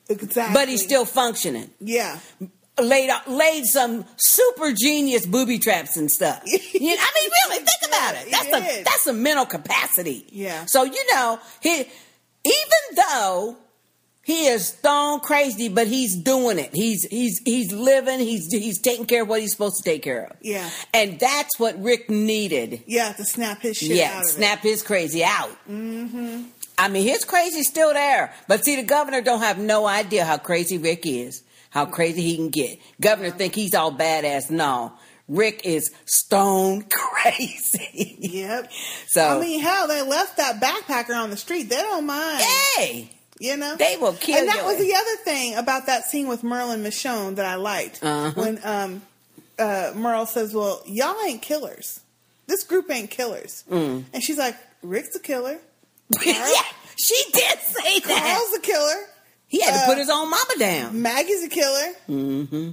[0.08, 0.54] Exactly.
[0.54, 1.70] But he's still functioning.
[1.80, 2.18] Yeah.
[2.80, 6.42] Laid out, laid some super genius booby traps and stuff.
[6.76, 8.30] You know, I mean, really, think about it.
[8.30, 10.26] That's a that's a mental capacity.
[10.28, 10.66] Yeah.
[10.66, 13.56] So you know, he even though
[14.26, 16.70] he is stone crazy, but he's doing it.
[16.74, 18.18] He's he's he's living.
[18.18, 20.36] He's he's taking care of what he's supposed to take care of.
[20.42, 20.68] Yeah.
[20.92, 22.82] And that's what Rick needed.
[22.86, 25.56] Yeah, to snap his shit yeah, out of snap his crazy out.
[25.70, 26.42] Mm-hmm.
[26.76, 30.38] I mean, his crazy's still there, but see, the governor don't have no idea how
[30.38, 31.42] crazy Rick is,
[31.76, 32.78] how crazy he can get.
[33.02, 34.50] Governor think he's all badass.
[34.50, 34.94] No,
[35.28, 38.16] Rick is stone crazy.
[38.18, 38.72] Yep.
[39.08, 41.64] So, I mean, hell, they left that backpacker on the street.
[41.64, 42.42] They don't mind.
[42.78, 43.76] hey, You know?
[43.76, 44.80] They will kill And that was ass.
[44.80, 48.02] the other thing about that scene with Merlin and Michonne that I liked.
[48.02, 48.32] Uh-huh.
[48.34, 49.02] When um,
[49.58, 52.00] uh, Merle says, well, y'all ain't killers.
[52.46, 53.64] This group ain't killers.
[53.70, 54.04] Mm.
[54.14, 55.58] And she's like, Rick's a killer.
[56.24, 56.62] yeah,
[56.96, 58.38] she did say that.
[58.48, 59.08] Carl's a killer.
[59.48, 61.02] He had to uh, put his own mama down.
[61.02, 61.92] Maggie's a killer.
[62.08, 62.70] Mm-hmm.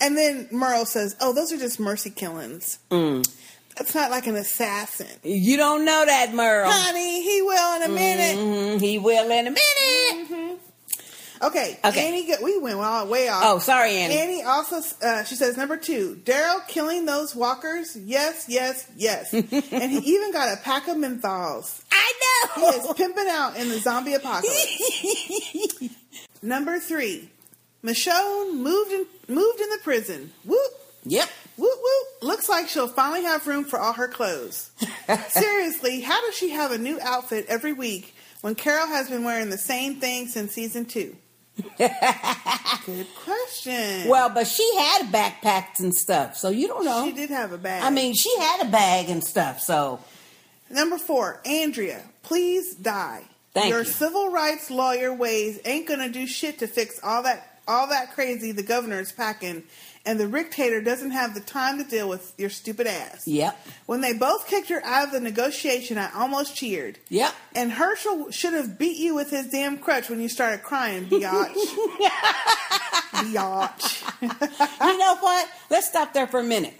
[0.00, 2.78] And then Merle says, "Oh, those are just mercy killings.
[2.90, 3.28] Mm.
[3.76, 6.70] That's not like an assassin." You don't know that, Merle.
[6.70, 8.36] Honey, he will in a minute.
[8.38, 10.58] Mhm, He will in a minute.
[11.46, 12.06] Okay, Okay.
[12.08, 13.42] Annie, we went all- way off.
[13.46, 14.16] Oh, sorry, Annie.
[14.18, 17.96] Annie also, uh, she says, number two, Daryl killing those walkers.
[17.96, 19.32] Yes, yes, yes.
[19.32, 21.82] and he even got a pack of menthols.
[21.92, 22.12] I
[22.56, 22.70] know.
[22.70, 25.82] He is pimping out in the zombie apocalypse.
[26.42, 27.28] number three,
[27.84, 30.32] Michonne moved in, moved in the prison.
[30.44, 30.60] Whoop,
[31.04, 31.28] yep.
[31.56, 32.22] whoop, whoop.
[32.22, 34.70] Looks like she'll finally have room for all her clothes.
[35.28, 39.50] Seriously, how does she have a new outfit every week when Carol has been wearing
[39.50, 41.16] the same thing since season two?
[41.78, 44.08] Good question.
[44.08, 47.06] Well, but she had backpacks and stuff, so you don't know.
[47.06, 47.82] She did have a bag.
[47.84, 50.00] I mean, she had a bag and stuff, so
[50.68, 53.22] number four, Andrea, please die.
[53.52, 53.84] Thank Your you.
[53.84, 58.52] civil rights lawyer ways ain't gonna do shit to fix all that all that crazy
[58.52, 59.62] the governor is packing,
[60.06, 63.26] and the dictator doesn't have the time to deal with your stupid ass.
[63.26, 66.98] yep, When they both kicked her out of the negotiation, I almost cheered.
[67.08, 67.34] yep.
[67.54, 71.54] And Hershel should have beat you with his damn crutch when you started crying, biatch.
[73.12, 74.02] biatch.
[74.20, 75.48] you know what?
[75.70, 76.74] Let's stop there for a minute.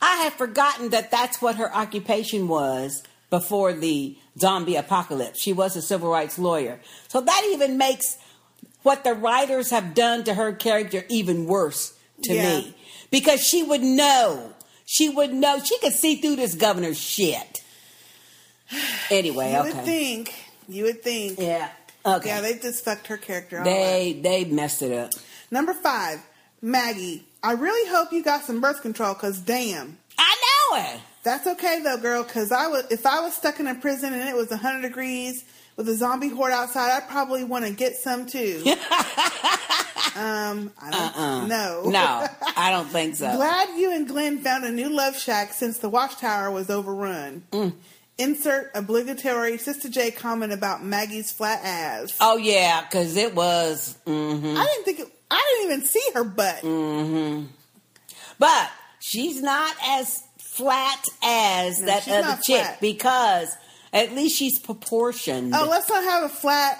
[0.00, 5.40] I had forgotten that that's what her occupation was before the zombie apocalypse.
[5.40, 6.80] She was a civil rights lawyer.
[7.08, 8.18] So that even makes
[8.82, 11.91] what the writers have done to her character even worse
[12.22, 12.42] to Yeah.
[12.58, 12.74] me.
[13.10, 14.52] Because she would know.
[14.86, 15.58] She would know.
[15.60, 17.62] She could see through this governor's shit.
[19.10, 19.72] Anyway, you okay.
[19.74, 20.34] would think.
[20.68, 21.38] You would think.
[21.38, 21.68] yeah.
[22.04, 22.28] Okay.
[22.30, 23.66] Yeah, they just fucked her character all up.
[23.66, 25.12] they they messed it up.
[25.50, 26.20] Number five,
[26.60, 27.24] Maggie.
[27.42, 29.98] I really hope you got some birth control, cause damn.
[30.18, 30.36] I
[30.72, 31.00] know it.
[31.22, 32.24] That's okay though, girl.
[32.24, 35.44] Cause I was, if I was stuck in a prison and it was hundred degrees
[35.76, 38.62] with a zombie horde outside, I'd probably want to get some too.
[40.16, 41.46] um, I don't Uh-uh.
[41.46, 41.82] know.
[41.86, 43.34] No, I don't think so.
[43.36, 47.44] Glad you and Glenn found a new love shack since the watchtower was overrun.
[47.52, 47.72] Mm.
[48.18, 52.16] Insert obligatory Sister J comment about Maggie's flat ass.
[52.20, 53.96] Oh yeah, because it was.
[54.06, 56.60] hmm I didn't think it, I didn't even see her butt.
[56.62, 57.46] Mm.
[58.38, 58.70] But
[59.00, 62.80] she's not as flat as No, that other chick flat.
[62.82, 63.48] because
[63.92, 65.54] at least she's proportioned.
[65.54, 66.78] Oh, let's not have a flat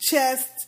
[0.00, 0.66] chest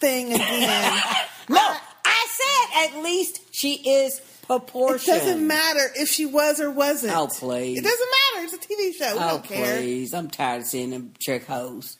[0.00, 1.00] thing again.
[1.48, 1.60] no,
[2.04, 5.16] I said at least she is proportioned.
[5.16, 7.14] it doesn't matter if she was or wasn't.
[7.14, 7.78] Oh, please.
[7.78, 8.44] It doesn't matter.
[8.44, 9.14] It's a TV show.
[9.16, 9.76] We Oh don't care.
[9.78, 10.14] please!
[10.14, 11.98] I'm tired of seeing them trick hoes.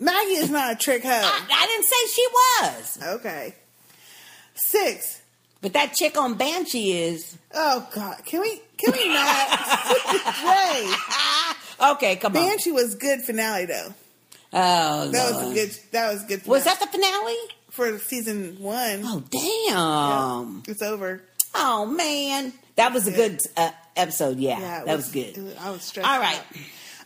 [0.00, 1.10] Maggie is not a trick hoe.
[1.10, 3.54] I, I didn't say she was, Okay.
[4.54, 5.20] Six.
[5.60, 7.36] but that chick on Banshee is.
[7.52, 9.48] Oh God, can we can we not?
[10.44, 10.86] Ray,
[11.80, 12.42] Okay, come on.
[12.42, 13.94] Banshee was good finale though.
[14.52, 15.78] Oh, That was a good.
[15.92, 16.46] That was good.
[16.46, 17.36] Was that the finale?
[17.74, 19.02] for season one?
[19.04, 20.62] Oh damn!
[20.68, 21.20] It's over.
[21.54, 24.38] Oh man, that was a good uh, episode.
[24.38, 25.36] Yeah, Yeah, that was, good.
[25.36, 26.08] was- I was stressed.
[26.08, 26.44] All right, out.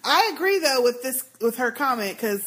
[0.04, 2.46] I agree though with this with her comment because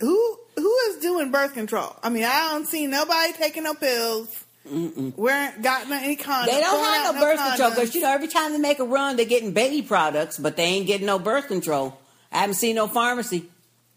[0.00, 1.94] who who is doing birth control?
[2.02, 4.44] I mean, I don't see nobody taking no pills.
[4.70, 6.46] Wearing got no, any condoms.
[6.46, 8.84] they don't have out no birth control because you know every time they make a
[8.84, 11.98] run, they're getting baby products, but they ain't getting no birth control.
[12.30, 13.48] I haven't seen no pharmacy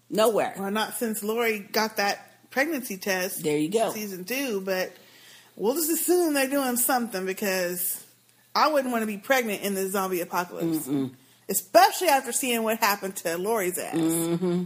[0.09, 0.55] nowhere.
[0.57, 3.43] Well, not since Lori got that pregnancy test.
[3.43, 3.91] There you go.
[3.91, 4.95] Season two, but
[5.55, 8.03] we'll just assume they're doing something because
[8.55, 10.89] I wouldn't want to be pregnant in the zombie apocalypse,
[11.49, 13.95] especially after seeing what happened to Lori's ass.
[13.95, 14.63] Mm-hmm.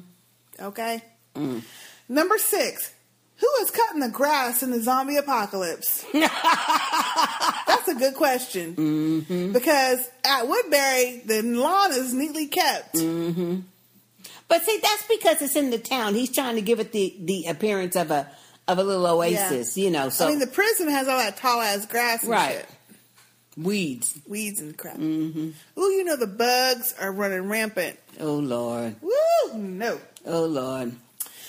[0.59, 1.01] Okay.
[1.35, 1.61] Mm.
[2.09, 2.93] Number six.
[3.39, 6.03] Who is cutting the grass in the zombie apocalypse?
[6.13, 8.75] That's a good question.
[8.75, 9.53] Mm-hmm.
[9.53, 12.95] Because at Woodbury, the lawn is neatly kept.
[12.95, 13.63] Mm.
[14.47, 16.15] But see, that's because it's in the town.
[16.15, 18.29] He's trying to give it the the appearance of a
[18.67, 20.07] of a little oasis, you know.
[20.09, 22.55] So I mean, the prison has all that tall ass grass and Right.
[22.55, 22.65] shit.
[23.57, 24.17] weeds.
[24.27, 24.95] weeds and crap.
[24.97, 25.79] Mm-hmm.
[25.79, 27.99] Ooh, you know the bugs are running rampant.
[28.21, 28.95] Oh lord.
[29.01, 29.53] Woo!
[29.57, 29.99] No.
[30.25, 30.95] Oh lord.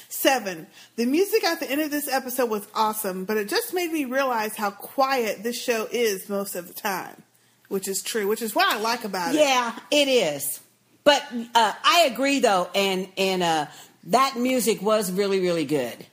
[0.08, 0.66] Seven.
[0.96, 4.04] The music at the end of this episode was awesome, but it just made me
[4.06, 7.22] realize how quiet this show is most of the time,
[7.68, 9.38] which is true, which is what I like about it.
[9.40, 10.60] Yeah, it is.
[11.04, 11.22] But
[11.54, 13.66] uh, I agree though, and and uh,
[14.04, 16.06] that music was really really good.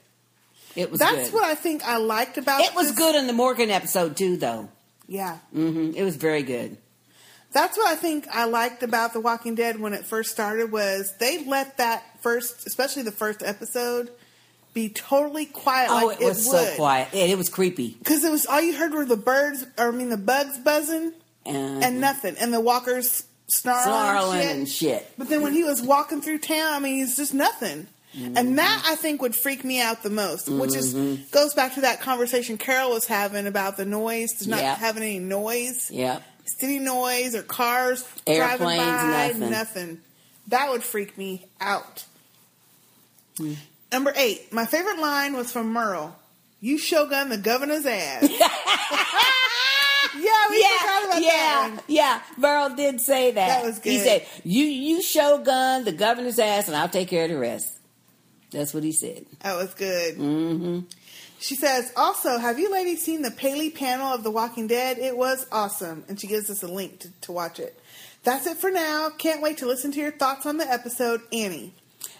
[0.74, 1.00] It was.
[1.00, 1.34] That's good.
[1.34, 4.36] what I think I liked about It was this- good in the Morgan episode too,
[4.36, 4.68] though.
[5.08, 5.38] Yeah.
[5.54, 5.92] Mm-hmm.
[5.96, 6.76] It was very good.
[7.52, 11.14] That's what I think I liked about The Walking Dead when it first started was
[11.18, 14.10] they let that first, especially the first episode,
[14.74, 17.08] be totally quiet oh, like it was so quiet.
[17.14, 17.96] It, it was creepy.
[17.98, 21.12] Because it was all you heard were the birds, or I mean the bugs buzzing,
[21.46, 24.56] Uh, and nothing, and the walkers snarling, snarling and, shit.
[24.56, 25.12] and shit.
[25.16, 27.86] But then when he was walking through town, I mean, it's just nothing.
[28.18, 30.94] And that I think would freak me out the most, which is
[31.30, 34.78] goes back to that conversation Carol was having about the noise, not Yep.
[34.78, 36.22] having any noise, Yep.
[36.58, 39.50] city noise or cars Airplanes, driving by, nothing.
[39.50, 40.00] nothing.
[40.48, 42.04] That would freak me out.
[43.92, 46.16] Number eight, my favorite line was from Merle.
[46.60, 48.22] You shogun the governor's ass.
[50.18, 51.80] yeah, we forgot about yeah, that one.
[51.88, 52.20] yeah.
[52.38, 53.46] Merle did say that.
[53.48, 53.90] That was good.
[53.92, 57.72] He said, "You you shogun the governor's ass, and I'll take care of the rest."
[58.50, 59.26] That's what he said.
[59.40, 60.14] That was good.
[60.16, 60.80] hmm
[61.40, 64.98] She says, also, have you ladies seen the Paley panel of The Walking Dead?
[64.98, 66.04] It was awesome.
[66.08, 67.78] And she gives us a link to, to watch it.
[68.22, 69.10] That's it for now.
[69.10, 71.74] Can't wait to listen to your thoughts on the episode, Annie.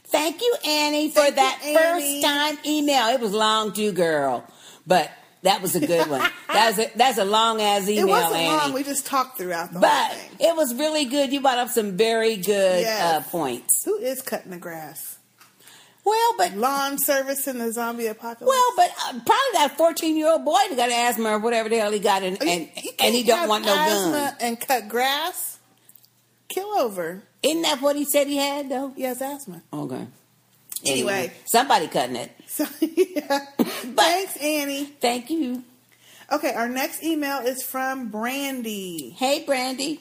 [0.09, 2.21] Thank you, Annie, for Thank you, that Annie.
[2.21, 3.09] first time email.
[3.09, 4.45] It was long too, girl,
[4.87, 5.11] but
[5.43, 6.29] that was a good one.
[6.49, 8.57] That's a, that's a long as email, It wasn't Annie.
[8.57, 8.73] long.
[8.73, 10.37] We just talked throughout the but whole thing.
[10.49, 11.33] it was really good.
[11.33, 13.03] You brought up some very good Yes.
[13.27, 13.85] uh, points.
[13.85, 15.19] Who is cutting the grass?
[16.05, 18.47] Well, but Lawn service in the zombie apocalypse?
[18.47, 21.79] well, but uh, probably that fourteen year old boy that got asthma or whatever the
[21.79, 24.35] hell he got, and You- and, you and he don't want no asthma gun.
[24.41, 25.59] And cut grass?
[26.49, 27.23] Kill over.
[27.47, 28.93] Isn't that what he said he had though?
[28.97, 29.63] Yes, asthma.
[29.73, 30.07] Okay.
[30.85, 31.33] Anyway.
[31.47, 32.33] somebody cutting it.
[32.47, 33.39] So, yeah.
[33.59, 34.85] Thanks, Annie.
[34.85, 35.63] Thank you.
[36.31, 39.11] Okay, our next email is from Brandy.
[39.11, 40.01] Hey, Brandy.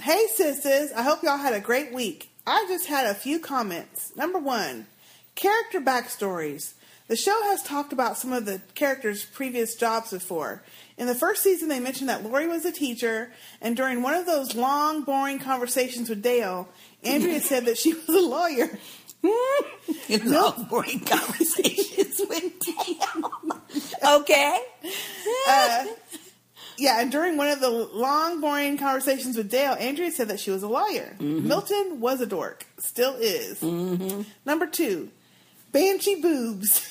[0.00, 0.92] Hey, sisters.
[0.94, 2.30] I hope y'all had a great week.
[2.46, 4.14] I just had a few comments.
[4.16, 4.86] Number one,
[5.34, 6.74] character backstories.
[7.06, 10.62] The show has talked about some of the characters' previous jobs before.
[10.98, 13.30] In the first season, they mentioned that Lori was a teacher,
[13.60, 16.68] and during one of those long, boring conversations with Dale,
[17.04, 18.78] Andrea said that she was a lawyer.
[20.08, 23.32] In long, boring conversations with Dale.
[24.16, 24.60] okay.
[25.48, 25.86] Uh,
[26.76, 30.50] yeah, and during one of the long, boring conversations with Dale, Andrea said that she
[30.50, 31.16] was a lawyer.
[31.20, 33.60] Milton was a dork, still is.
[34.44, 35.10] Number two,
[35.72, 36.88] Banshee boobs.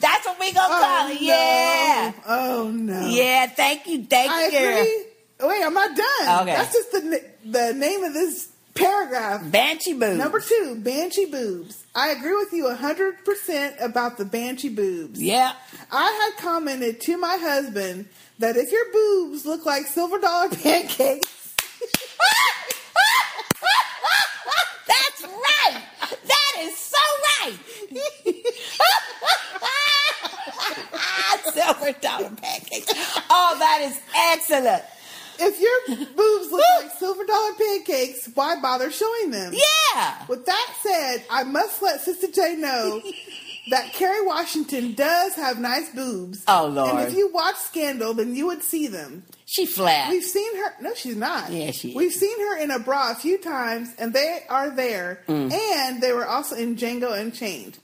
[0.00, 1.20] That's what we gonna oh, call it.
[1.20, 2.12] Yeah.
[2.26, 3.06] Oh no.
[3.08, 3.46] Yeah.
[3.46, 4.04] Thank you.
[4.04, 5.04] Thank I you, agree.
[5.48, 6.42] Wait, I'm not done.
[6.42, 6.56] Okay.
[6.56, 9.50] That's just the the name of this paragraph.
[9.50, 10.18] Banshee boobs.
[10.18, 11.84] Number two, Banshee boobs.
[11.94, 15.20] I agree with you 100% about the Banshee boobs.
[15.20, 15.52] Yeah.
[15.90, 21.56] I had commented to my husband that if your boobs look like silver dollar pancakes,
[24.86, 25.82] That's right.
[26.58, 26.98] That is so
[27.40, 27.58] right.
[31.54, 32.92] Silver dollar pancakes.
[33.30, 34.00] Oh, that is
[34.32, 34.82] excellent.
[35.38, 39.52] if your boobs look like silver dollar pancakes, why bother showing them?
[39.54, 40.24] Yeah.
[40.28, 43.00] With that said, I must let Sister J know
[43.70, 46.44] that Kerry Washington does have nice boobs.
[46.48, 46.90] Oh, Lord.
[46.96, 49.24] And if you watch Scandal, then you would see them.
[49.46, 50.10] She flat.
[50.10, 50.74] We've seen her.
[50.80, 51.50] No, she's not.
[51.50, 51.94] Yeah, she is.
[51.96, 55.22] We've seen her in a bra a few times, and they are there.
[55.26, 55.52] Mm.
[55.52, 57.78] And they were also in Django Unchained.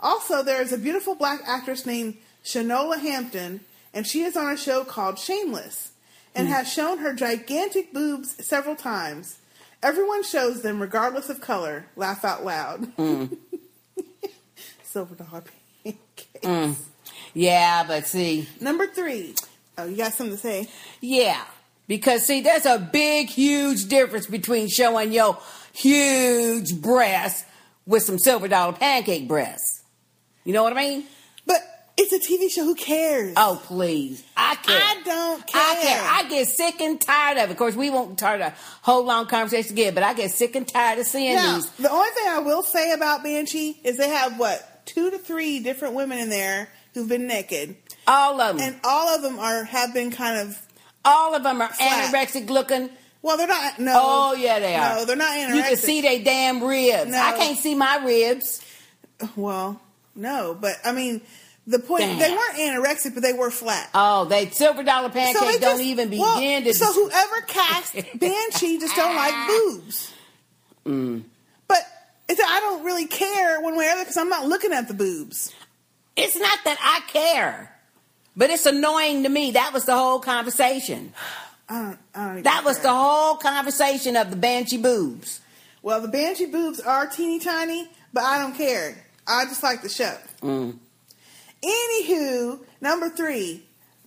[0.00, 3.60] Also, there is a beautiful black actress named Shanola Hampton,
[3.94, 5.90] and she is on a show called Shameless,
[6.34, 6.40] Mm.
[6.40, 9.36] and has shown her gigantic boobs several times.
[9.82, 11.86] Everyone shows them, regardless of color.
[11.96, 12.92] Laugh out loud.
[14.96, 15.44] Silver dollar
[15.84, 16.26] pancakes.
[16.42, 16.74] Mm.
[17.34, 19.34] Yeah, but see, Number three.
[19.76, 20.68] Oh, you got something to say?
[21.02, 21.44] yeah.
[21.86, 25.36] Because see, there's a big, huge difference between showing your
[25.74, 27.44] huge breasts
[27.86, 29.82] with some silver dollar pancake breasts.
[30.44, 31.04] You know what I mean?
[31.44, 31.58] But
[31.98, 32.64] it's a TV show.
[32.64, 33.34] Who cares?
[33.36, 34.24] Oh, please.
[34.34, 34.80] I care.
[34.80, 35.60] I don't care.
[35.62, 36.02] I care.
[36.02, 37.52] I get sick and tired of it.
[37.52, 40.66] Of course, we won't start a whole long conversation again, but I get sick and
[40.66, 41.68] tired of seeing Now, these.
[41.72, 45.60] the only thing I will say about Banshee is they have what two to three
[45.60, 47.76] different women in there who've been naked,
[48.06, 48.66] All of them.
[48.66, 50.58] and all of them are have been kind of
[51.04, 52.12] all of them are Flat.
[52.12, 52.88] anorexic looking.
[53.22, 53.78] well, they're not.
[53.78, 53.92] No.
[53.94, 54.96] Oh, yeah, they are.
[54.96, 55.56] No, they're not anorexic.
[55.56, 57.10] You can see their damn ribs.
[57.10, 57.18] No.
[57.20, 58.62] I can't see my ribs.
[59.36, 59.80] Well,
[60.14, 61.20] no, but I mean,
[61.66, 62.18] the point Damn.
[62.18, 63.90] they weren't anorexic, but they were flat.
[63.94, 66.74] Oh, they silver dollar pancakes they don't even begin well, to.
[66.74, 70.12] So whoever cast Banshee just don't like boobs.
[70.86, 71.22] Mm.
[72.28, 74.88] It's, I don't really care one way or the other because I'm not looking at
[74.88, 75.54] the boobs.
[76.16, 77.72] It's not that I care,
[78.36, 79.52] but it's annoying to me.
[79.52, 81.12] That was the whole conversation.
[81.68, 81.98] I don't.
[82.14, 82.84] I don't That was care.
[82.84, 85.40] the whole conversation of the banshee boobs.
[85.82, 89.04] Well, the Banshee boobs are teeny tiny, but I don't care.
[89.26, 90.16] I just like the show.
[90.42, 90.78] Mm.
[91.62, 93.62] Anywho, number three,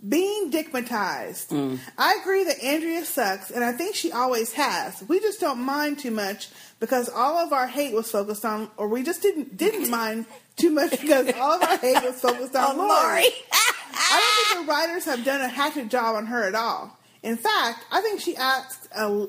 [0.07, 1.79] being dickmatized.
[1.97, 5.03] I agree that Andrea sucks, and I think she always has.
[5.07, 6.49] We just don't mind too much
[6.79, 10.25] because all of our hate was focused on, or we just didn't didn't mind
[10.55, 12.89] too much because all of our hate was focused on Lori.
[12.89, 13.25] Lori.
[13.51, 16.97] I don't think the writers have done a hatchet job on her at all.
[17.23, 18.87] In fact, I think she acts.
[18.95, 19.27] A,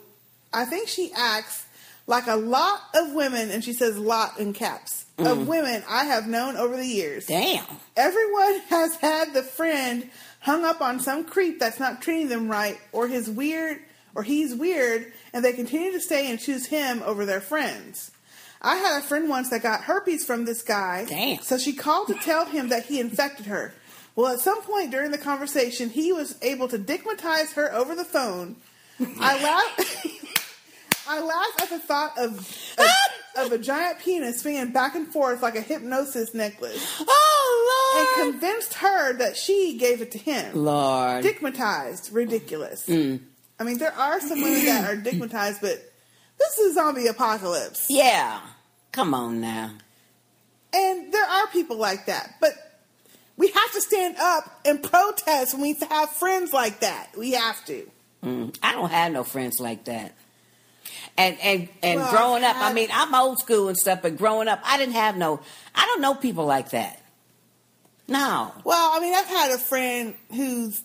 [0.52, 1.66] I think she acts
[2.06, 5.46] Like a lot of women, and she says lot in caps, of mm.
[5.46, 7.26] women I have known over the years.
[7.26, 7.64] Damn.
[7.96, 12.78] Everyone has had the friend hung up on some creep that's not treating them right,
[12.92, 13.80] or his weird,
[14.14, 18.10] or he's weird, and they continue to stay and choose him over their friends.
[18.62, 21.06] I had a friend once that got herpes from this guy.
[21.08, 21.40] Damn.
[21.42, 23.72] So she called to tell him that he infected her.
[24.16, 28.04] Well, at some point during the conversation, he was able to digmatize her over the
[28.04, 28.56] phone.
[29.18, 29.96] I laughed.
[31.08, 32.38] I laughed at the thought of,
[32.78, 32.86] of
[33.46, 38.26] of a giant penis swinging back and forth like a hypnosis necklace, Oh, Lord!
[38.26, 40.54] and convinced her that she gave it to him.
[40.54, 41.24] Lord.
[41.24, 42.86] Digmatized, ridiculous.
[42.86, 43.20] Mm.
[43.60, 45.92] I mean, there are some women that are digmatized, but
[46.38, 47.86] this is zombie apocalypse.
[47.88, 48.40] yeah.
[48.92, 49.70] Come on now.
[50.72, 52.52] And there are people like that, but
[53.36, 57.10] we have to stand up and protest when we have friends like that.
[57.16, 57.88] We have to.
[58.24, 58.56] Mm.
[58.62, 60.14] I don't have no friends like that.
[61.16, 64.48] And and and Well, growing up, I mean, I'm old school and stuff, but growing
[64.48, 65.40] up, I didn't have no.
[65.74, 67.00] I don't know people like that.
[68.08, 68.52] No.
[68.64, 70.82] Well, I mean, I've had a friend who's,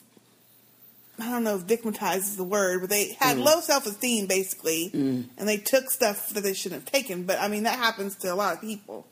[1.20, 3.44] I don't know if digmatized is the word, but they had mm.
[3.44, 5.26] low self esteem basically, mm.
[5.38, 7.24] and they took stuff that they shouldn't have taken.
[7.24, 9.08] But I mean, that happens to a lot of people.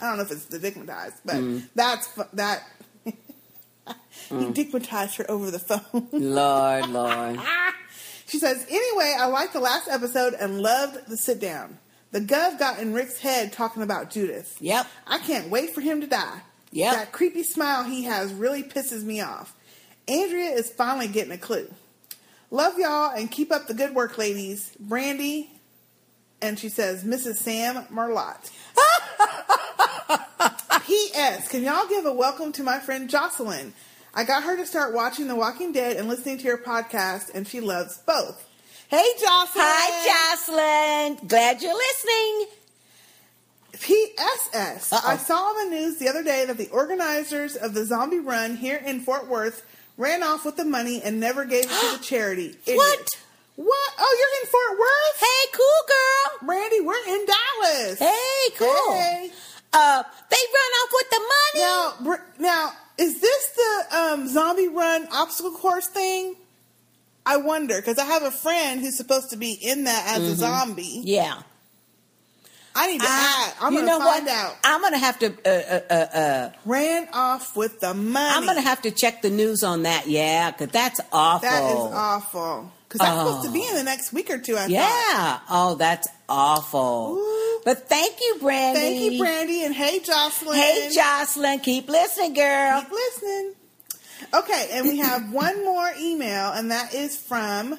[0.00, 1.62] I don't know if it's the digmatized, but mm.
[1.74, 2.62] that's fu- that.
[3.04, 3.14] he
[4.30, 6.08] digmatized her over the phone.
[6.12, 7.40] Lord, Lord.
[8.28, 11.78] She says, anyway, I liked the last episode and loved the sit down.
[12.10, 14.56] The gov got in Rick's head talking about Judith.
[14.60, 14.86] Yep.
[15.06, 16.40] I can't wait for him to die.
[16.72, 16.92] Yep.
[16.92, 19.54] That creepy smile he has really pisses me off.
[20.08, 21.68] Andrea is finally getting a clue.
[22.50, 24.70] Love y'all and keep up the good work, ladies.
[24.78, 25.50] Brandy,
[26.40, 27.36] and she says, Mrs.
[27.36, 28.50] Sam Merlot.
[30.86, 31.48] P.S.
[31.48, 33.74] Can y'all give a welcome to my friend Jocelyn?
[34.14, 37.46] I got her to start watching The Walking Dead and listening to your podcast, and
[37.46, 38.48] she loves both.
[38.88, 39.64] Hey, Jocelyn.
[39.66, 41.28] Hi, Jocelyn.
[41.28, 42.46] Glad you're listening.
[43.72, 44.92] PSS.
[44.92, 45.02] Uh-oh.
[45.04, 48.56] I saw on the news the other day that the organizers of the zombie run
[48.56, 49.66] here in Fort Worth
[49.96, 52.56] ran off with the money and never gave it to the charity.
[52.66, 52.76] Idiot.
[52.76, 53.08] What?
[53.56, 53.90] What?
[53.98, 55.20] Oh, you're in Fort Worth?
[55.20, 56.48] Hey, cool girl.
[56.54, 57.98] Randy, we're in Dallas.
[57.98, 58.92] Hey, cool.
[58.94, 59.30] Hey.
[59.72, 61.64] Uh, they run off with the money.
[61.64, 66.36] Now, Br- now, is this the um, zombie run obstacle course thing?
[67.24, 70.34] I wonder because I have a friend who's supposed to be in that as a
[70.36, 71.00] zombie.
[71.02, 71.40] Yeah.
[72.76, 73.54] I need to I- add.
[73.64, 74.34] I'm you gonna know find what?
[74.34, 74.56] out.
[74.64, 75.26] I'm gonna have to.
[75.26, 78.34] Uh, uh, uh, uh, Ran off with the money.
[78.34, 80.06] I'm gonna have to check the news on that.
[80.06, 81.48] Yeah, because that's awful.
[81.48, 82.70] That is awful.
[82.88, 83.26] Because that's Oh.
[83.26, 84.56] supposed to be in the next week or two.
[84.56, 84.70] I thought.
[84.70, 85.38] Yeah.
[85.50, 87.16] Oh, that's awful.
[87.18, 87.60] Ooh.
[87.64, 88.80] But thank you, Brandy.
[88.80, 90.56] Thank you, Brandy, and hey, Jocelyn.
[90.56, 91.58] Hey, Jocelyn.
[91.60, 92.82] Keep listening, girl.
[92.82, 93.54] Keep listening.
[94.32, 97.78] Okay, and we have one more email, and that is from.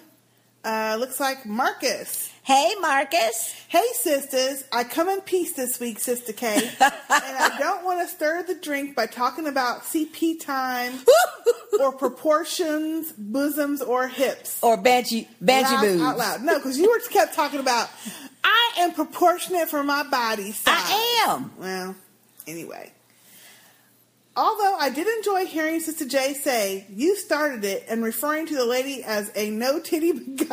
[0.64, 2.30] Uh, looks like Marcus.
[2.44, 3.54] Hey, Marcus.
[3.68, 8.14] Hey, sisters, I come in peace this week, Sister K, and I don't want to
[8.14, 10.94] stir the drink by talking about CP time
[11.80, 14.60] or proportions, bosoms, or hips.
[14.62, 16.02] or Banshee, Banshee Booze.
[16.02, 16.42] out loud.
[16.44, 17.90] No, because you were kept talking about
[18.44, 20.74] I am proportionate for my body size.
[20.78, 21.52] I am.
[21.58, 21.96] Well,
[22.46, 22.92] anyway.
[24.38, 28.66] Although I did enjoy hearing Sister J say you started it and referring to the
[28.66, 30.14] lady as a no titty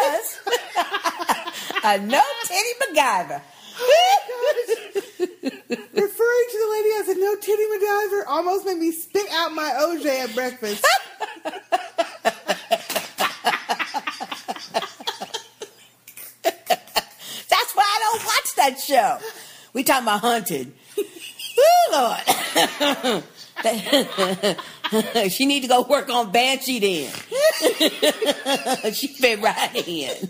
[0.00, 0.38] was
[1.84, 3.40] a no titty MacGyver.
[5.92, 9.70] referring to the lady as a no titty MacGyver almost made me spit out my
[9.80, 10.86] OJ at breakfast.
[16.42, 19.18] That's why I don't watch that show.
[19.72, 20.72] We talking about hunted.
[20.98, 21.04] Ooh,
[21.92, 22.20] Lord.
[25.30, 27.10] she need to go work on Banshee then.
[28.92, 30.28] she fit right in.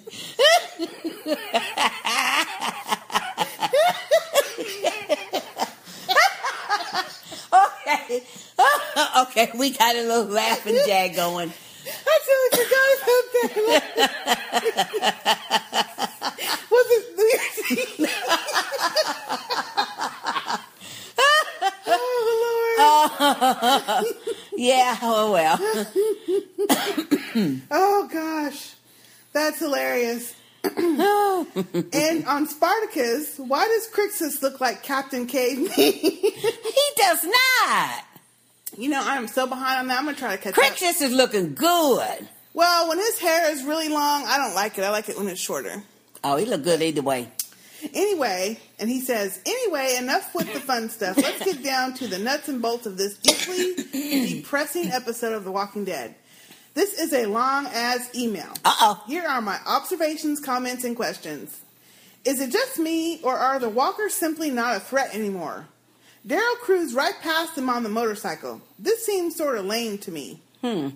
[7.53, 8.23] okay.
[9.19, 11.53] okay, we got a little laughing jag going.
[11.87, 13.25] I totally forgot about
[14.93, 15.31] that.
[16.71, 17.10] Was it?
[21.89, 24.15] Oh Lord!
[24.57, 25.59] Yeah, oh well.
[27.71, 28.75] Oh gosh,
[29.33, 30.35] that's hilarious.
[30.65, 35.71] and on Spartacus, why does Crixus look like Captain Caveman?
[35.71, 38.05] he does not.
[38.77, 39.99] you know, I'm so behind on that.
[40.01, 40.65] I'm gonna try to catch up.
[40.65, 42.29] Crixus is looking good.
[42.53, 44.83] Well, when his hair is really long, I don't like it.
[44.83, 45.85] I like it when it's shorter.
[46.23, 47.29] Oh, he look good either way.
[47.95, 51.17] Anyway, and he says, anyway, enough with the fun stuff.
[51.17, 53.75] Let's get down to the nuts and bolts of this deeply
[54.29, 56.15] depressing episode of The Walking Dead.
[56.75, 58.53] This is a long as email.
[58.65, 59.03] Uh oh.
[59.07, 61.61] Here are my observations, comments, and questions.
[62.25, 65.67] Is it just me, or are the walkers simply not a threat anymore?
[66.27, 68.61] Daryl cruised right past them on the motorcycle.
[68.79, 70.41] This seems sort of lame to me.
[70.61, 70.89] Hmm.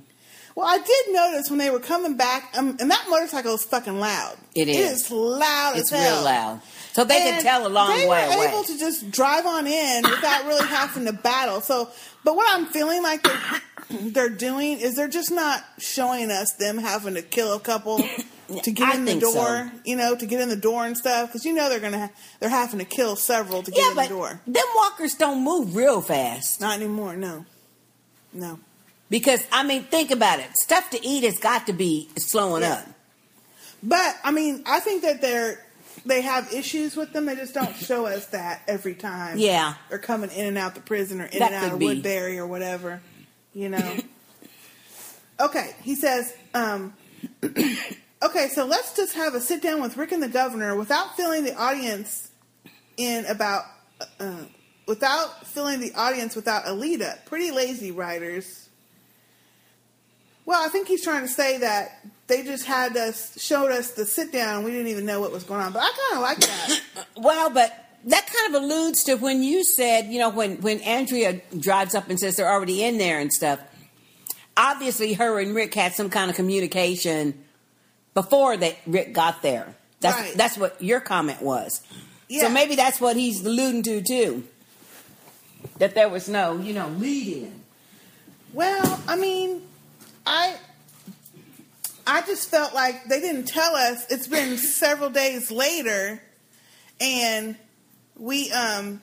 [0.56, 3.98] Well, I did notice when they were coming back, um, and that motorcycle is fucking
[3.98, 4.36] loud.
[4.54, 4.76] It is.
[4.76, 6.16] It is loud It's as hell.
[6.16, 6.60] real loud.
[6.92, 8.28] So they can And tell a long way away.
[8.30, 11.60] they were able to just drive on in without really having to battle.
[11.60, 11.90] So,
[12.22, 13.40] but what I'm feeling like they're,
[14.12, 17.98] they're doing is they're just not showing us them having to kill a couple
[18.62, 19.32] to get I in the door.
[19.32, 19.70] so.
[19.84, 22.48] You know, to get in the door and stuff because you know they're gonna they're
[22.48, 24.40] having to kill several to get yeah, in the door.
[24.46, 26.60] them walkers don't move real fast.
[26.60, 27.16] Not anymore.
[27.16, 27.44] No,
[28.32, 28.60] no.
[29.10, 30.48] Because I mean, think about it.
[30.56, 32.74] Stuff to eat has got to be slowing Yeah.
[32.74, 32.88] up.
[33.82, 35.60] But I mean, I think that they're
[36.06, 37.26] they have issues with them.
[37.26, 39.38] They just don't show us that every time.
[39.38, 39.74] Yeah.
[39.88, 41.86] they're coming in and out the prison or in That and out of be.
[41.86, 43.00] Woodbury or whatever.
[43.54, 43.96] You know.
[45.40, 46.32] okay, he says.
[46.54, 46.94] Um,
[47.44, 51.44] okay, so let's just have a sit down with Rick and the governor without filling
[51.44, 52.30] the audience
[52.96, 53.64] in about.
[54.18, 54.44] Uh,
[54.86, 57.24] without filling the audience without Alita.
[57.26, 58.63] Pretty lazy writers.
[60.46, 64.04] Well, I think he's trying to say that they just had us showed us the
[64.04, 64.64] sit down.
[64.64, 65.72] We didn't even know what was going on.
[65.72, 66.80] But I kind of like that.
[67.16, 67.72] Well, but
[68.06, 72.08] that kind of alludes to when you said, you know, when when Andrea drives up
[72.10, 73.60] and says they're already in there and stuff.
[74.56, 77.34] Obviously, her and Rick had some kind of communication
[78.14, 79.74] before that Rick got there.
[80.00, 80.34] That's Right.
[80.36, 81.80] that's what your comment was.
[82.28, 82.42] Yeah.
[82.42, 84.44] So maybe that's what he's alluding to too.
[85.78, 87.60] That there was no, you know, lead in.
[88.52, 89.62] Well, I mean,
[90.26, 90.56] I
[92.06, 94.06] I just felt like they didn't tell us.
[94.10, 96.22] It's been several days later,
[97.00, 97.56] and
[98.16, 99.02] we um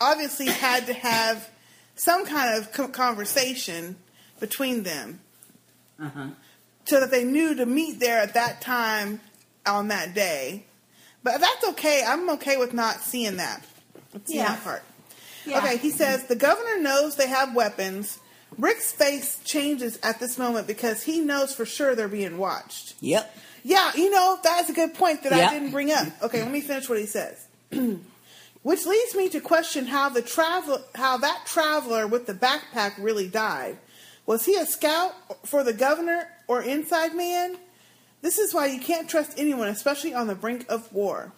[0.00, 1.48] obviously had to have
[1.96, 3.96] some kind of conversation
[4.38, 5.20] between them
[6.00, 6.28] Uh-huh.
[6.86, 9.20] so that they knew to meet there at that time
[9.66, 10.64] on that day.
[11.22, 12.02] But that's okay.
[12.06, 13.62] I'm okay with not seeing that.
[14.26, 14.48] Yeah.
[14.48, 14.82] that part.
[15.44, 15.58] Yeah.
[15.58, 18.18] Okay, he says the governor knows they have weapons.
[18.58, 22.94] Rick's face changes at this moment because he knows for sure they're being watched.
[23.00, 23.36] Yep.
[23.62, 25.48] Yeah, you know, that's a good point that Yeah.
[25.48, 26.06] I didn't bring up.
[26.22, 27.46] Okay, let me finish what he says.
[28.62, 33.28] Which leads me to question how the travel how that traveler with the backpack really
[33.28, 33.78] died.
[34.26, 35.14] Was he a scout
[35.46, 37.56] for the governor or inside man?
[38.22, 41.32] This is why you can't trust anyone, especially on the brink of war.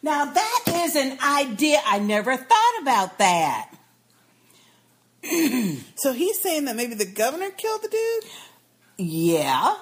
[0.00, 1.80] Now that is an idea.
[1.84, 3.70] I never thought about that.
[5.96, 8.30] So he's saying that maybe the governor killed the dude?
[8.98, 9.74] Yeah.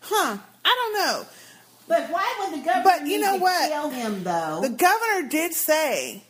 [0.00, 0.38] Huh.
[0.64, 1.26] I don't know.
[1.88, 3.70] But why would the government But you know what?
[3.70, 4.60] kill him though?
[4.62, 6.22] The governor did say,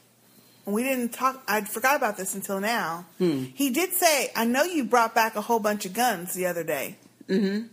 [0.64, 3.06] and we didn't talk, I forgot about this until now.
[3.18, 3.44] Hmm.
[3.54, 6.64] He did say, I know you brought back a whole bunch of guns the other
[6.64, 6.96] day.
[7.28, 7.66] Mm-hmm.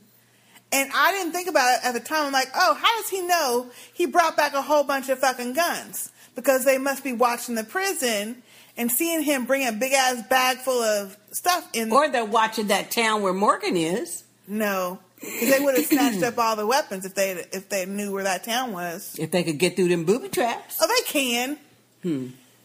[0.72, 2.26] And I didn't think about it at the time.
[2.26, 5.54] I'm like, oh, how does he know he brought back a whole bunch of fucking
[5.54, 6.12] guns?
[6.36, 8.44] Because they must be watching the prison
[8.78, 11.92] and seeing him bring a big ass bag full of stuff in.
[11.92, 14.24] or they're watching that town where Morgan is.
[14.48, 18.24] no, they would have snatched up all the weapons if they if they knew where
[18.26, 19.16] that town was.
[19.20, 20.78] If they could get through them booby traps.
[20.82, 21.58] Oh, they can.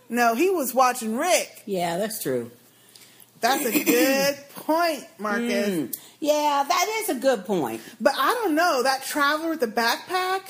[0.09, 1.63] No, he was watching Rick.
[1.67, 2.51] Yeah, that's true.
[3.41, 5.69] That's a good point, Marcus.
[5.69, 5.97] Mm.
[6.19, 7.81] Yeah, that is a good point.
[8.01, 10.43] But I don't know that traveler with the backpack.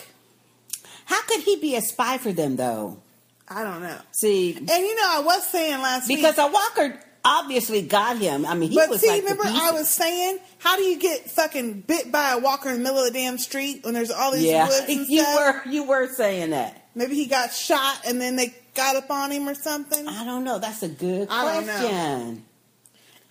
[1.05, 2.99] How could he be a spy for them though?
[3.51, 3.99] I don't know.
[4.13, 6.47] See, And you know, I was saying last week because week.
[6.47, 8.47] a Walker obviously got him.
[8.47, 11.31] I mean, he but was see, like remember I was saying, how do you get
[11.31, 14.33] fucking bit by a walker in the middle of the damn street when there's all
[14.33, 15.65] these yeah, woods and you stuff?
[15.65, 16.87] were you were saying that.
[16.95, 20.07] Maybe he got shot and then they got up on him or something.
[20.07, 20.59] I don't know.
[20.59, 22.45] That's a good I question.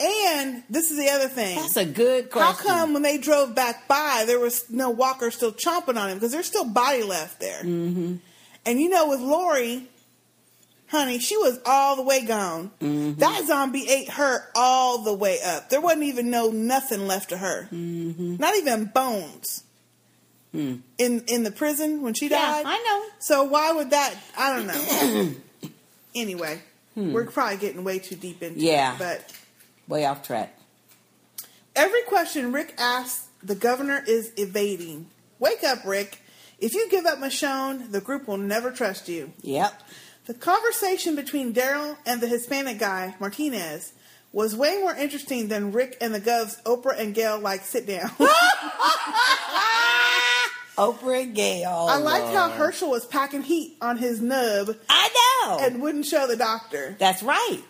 [0.02, 1.58] And this is the other thing.
[1.58, 2.68] That's a good question.
[2.68, 6.18] How come when they drove back by, there was no walker still chomping on him?
[6.18, 7.62] Because there's still body left there.
[7.64, 8.16] Mm-hmm.
[8.66, 9.90] And you know, with Lori,
[10.90, 12.72] honey, she was all the way gone.
[12.82, 13.20] Mm-hmm.
[13.20, 15.70] That zombie ate her all the way up.
[15.70, 17.68] There wasn't even no nothing left of her.
[17.72, 18.38] Mm-hmm.
[18.38, 19.64] Not even bones.
[20.52, 22.34] In in the prison when she Hmm.
[22.34, 22.66] Yeah, died.
[22.66, 23.06] I know.
[23.20, 24.16] So why would that?
[24.36, 25.70] I don't know.
[26.16, 26.60] anyway,
[26.96, 28.66] we're probably getting way too deep into Hmm.
[28.66, 28.94] Yeah.
[28.96, 29.00] it.
[29.00, 29.34] But
[29.88, 30.56] Way off track.
[31.76, 35.08] Every question Rick asks, the governor is evading.
[35.40, 36.20] Wake up, Rick.
[36.60, 39.32] If you give up Michonne, the group will never trust you.
[39.44, 39.82] Yep.
[40.30, 43.94] The conversation between Daryl and the Hispanic guy, Martinez,
[44.32, 48.10] was way more interesting than Rick and the Gov's Oprah and Gayle like sit down.
[50.78, 51.88] Oprah and Gayle.
[51.90, 52.60] I liked how Lord.
[52.60, 55.10] Hershel was packing heat on his nub I
[55.48, 55.66] know.
[55.66, 56.96] and wouldn't show the doctor.
[57.00, 57.64] That's right.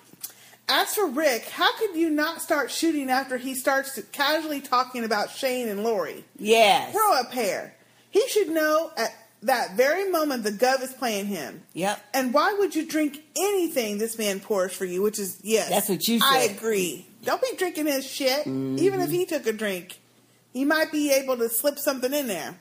[0.68, 5.32] As for Rick, how could you not start shooting after he starts casually talking about
[5.32, 6.26] Shane and Lori?
[6.38, 6.94] Yes.
[6.94, 7.74] Grow a pair.
[8.12, 11.64] He should know at that very moment the gov is playing him.
[11.74, 12.02] Yep.
[12.14, 15.02] And why would you drink anything this man pours for you?
[15.02, 16.28] Which is yes, That's what you Said.
[16.28, 17.08] I agree.
[17.24, 18.42] Don't be drinking his shit.
[18.42, 18.78] Mm-hmm.
[18.80, 20.00] Even if he took a drink,
[20.54, 22.56] he might be able to slip something in there.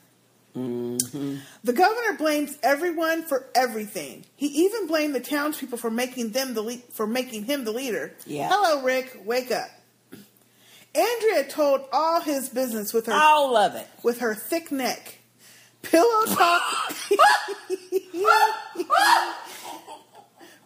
[0.57, 1.37] Mm-hmm.
[1.63, 4.25] The governor blames everyone for everything.
[4.35, 8.15] He even blamed the townspeople for making them the le- for making him the leader.
[8.27, 8.49] Yeah.
[8.51, 9.21] Hello, Rick.
[9.25, 9.69] Wake up.
[10.95, 13.87] Andrea told all his business with her All of it.
[14.03, 15.18] with her thick neck.
[15.83, 16.63] Pillow talk.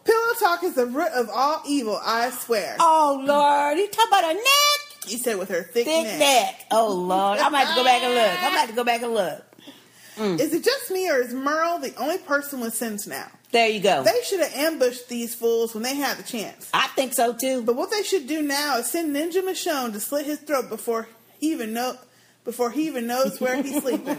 [0.04, 1.98] Pillow talk is the root of all evil.
[2.02, 2.76] I swear.
[2.80, 6.18] Oh Lord, You talk about a neck, He said with her thick, thick neck.
[6.18, 6.66] neck.
[6.72, 8.38] Oh Lord, I'm gonna have to go back and look.
[8.38, 9.44] I'm gonna have to go back and look.
[10.16, 10.40] Mm.
[10.40, 13.28] Is it just me or is Merle the only person with sense now?
[13.52, 14.02] There you go.
[14.02, 16.68] They should have ambushed these fools when they had the chance.
[16.74, 17.62] I think so too.
[17.62, 21.06] But what they should do now is send Ninja Michonne to slit his throat before
[21.38, 21.96] he even know
[22.44, 24.18] before he even knows where he's sleeping.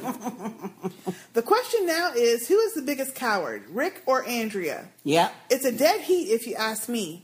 [1.34, 4.86] the question now is who is the biggest coward, Rick or Andrea?
[5.04, 5.30] Yeah.
[5.50, 7.24] It's a dead heat if you ask me.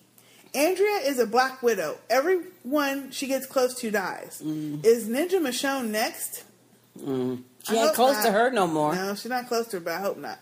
[0.53, 1.97] Andrea is a black widow.
[2.09, 4.41] Everyone she gets close to dies.
[4.41, 6.43] Is Ninja Michonne next?
[6.97, 8.25] She I ain't close not.
[8.25, 8.95] to her no more.
[8.95, 10.39] No, she's not close to her, but I hope not.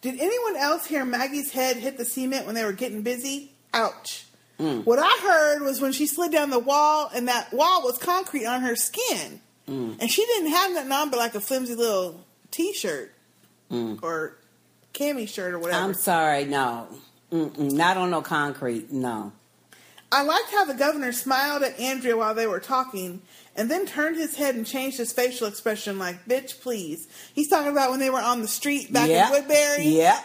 [0.00, 3.52] Did anyone else hear Maggie's head hit the cement when they were getting busy?
[3.72, 4.26] Ouch.
[4.58, 4.84] Mm.
[4.84, 8.46] What I heard was when she slid down the wall and that wall was concrete
[8.46, 9.40] on her skin.
[9.68, 9.96] Mm.
[10.00, 12.20] And she didn't have nothing on but like a flimsy little
[12.50, 13.12] t shirt
[13.70, 14.36] or
[14.92, 15.80] cami shirt or whatever.
[15.80, 15.84] Mm.
[15.86, 16.86] I'm sorry, no.
[17.32, 19.32] Mm-mm, not on no concrete, no.
[20.12, 23.22] I liked how the governor smiled at Andrea while they were talking
[23.56, 27.08] and then turned his head and changed his facial expression like, bitch, please.
[27.34, 29.26] He's talking about when they were on the street back Yep.
[29.26, 29.88] in Woodbury.
[29.88, 30.24] Yep.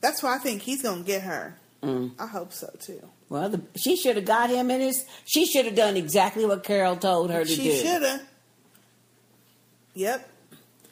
[0.00, 1.56] That's why I think he's going to get her.
[1.82, 2.12] Mm.
[2.18, 3.02] I hope so too.
[3.32, 5.06] Well, the, she should have got him in his.
[5.24, 7.76] She should have done exactly what Carol told her to She do.
[7.76, 8.22] should have.
[9.94, 10.28] Yep.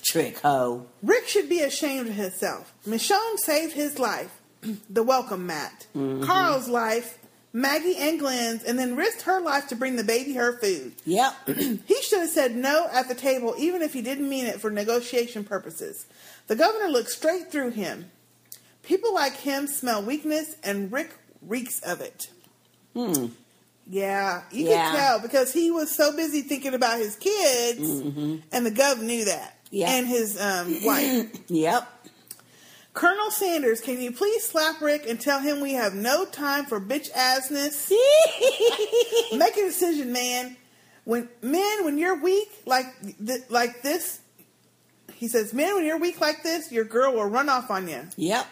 [0.02, 0.86] Trick hoe.
[1.02, 2.72] Rick should be ashamed of himself.
[2.86, 4.40] Michonne saved his life,
[4.90, 5.86] the welcome mat.
[5.94, 6.24] Mm-hmm.
[6.24, 7.18] Carl's life,
[7.52, 10.94] Maggie and Glenn's, and then risked her life to bring the baby her food.
[11.04, 11.34] Yep.
[11.86, 14.70] He should have said no at the table, even if he didn't mean it for
[14.70, 16.06] negotiation purposes.
[16.46, 18.10] The governor looked straight through him.
[18.82, 21.10] People like him smell weakness, and Rick
[21.42, 22.28] reeks of it.
[22.94, 23.26] Hmm.
[23.86, 24.90] Yeah, you Yeah.
[24.90, 29.24] could tell because he was so busy thinking about his kids, and the gov knew
[29.24, 29.54] that.
[29.64, 29.76] Mm-hmm.
[29.76, 29.90] Yeah.
[29.90, 31.30] And his um, wife.
[31.48, 31.88] Yep.
[32.92, 36.80] Colonel Sanders, can you please slap Rick and tell him we have no time for
[36.80, 37.88] bitch assness?
[39.38, 40.56] Make a decision, man.
[41.04, 42.86] When men, when you're weak like
[43.24, 44.20] th- like this,
[45.14, 48.02] he says, man, when you're weak like this, your girl will run off on you.
[48.16, 48.46] yep.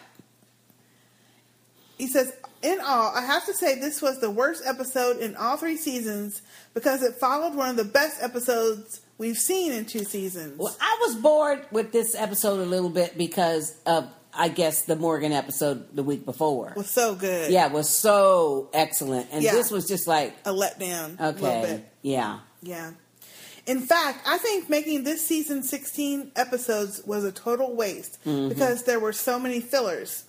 [1.97, 2.31] He says,
[2.61, 6.41] in all, I have to say this was the worst episode in all three seasons
[6.73, 10.57] because it followed one of the best episodes we've seen in two seasons.
[10.57, 14.95] Well, I was bored with this episode a little bit because of, I guess, the
[14.95, 16.71] Morgan episode the week before.
[16.71, 17.51] It was so good.
[17.51, 19.53] Yeah, it was so excellent, and Yeah.
[19.53, 21.15] this was just like, A letdown.
[21.19, 21.89] A little okay, bit.
[22.01, 22.91] yeah, Yeah.
[23.65, 28.49] In fact, I think making this season 16 episodes was a total waste mm-hmm.
[28.49, 30.23] because there were so many fillers.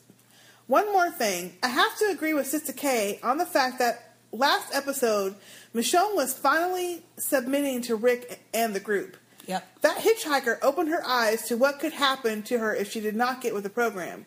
[0.71, 4.73] One more thing, I have to agree with Sister K on the fact that last
[4.73, 5.35] episode,
[5.75, 9.17] Michonne was finally submitting to Rick and the group.
[9.47, 13.17] yep, That hitchhiker opened her eyes to what could happen to her if she did
[13.17, 14.27] not get with the program.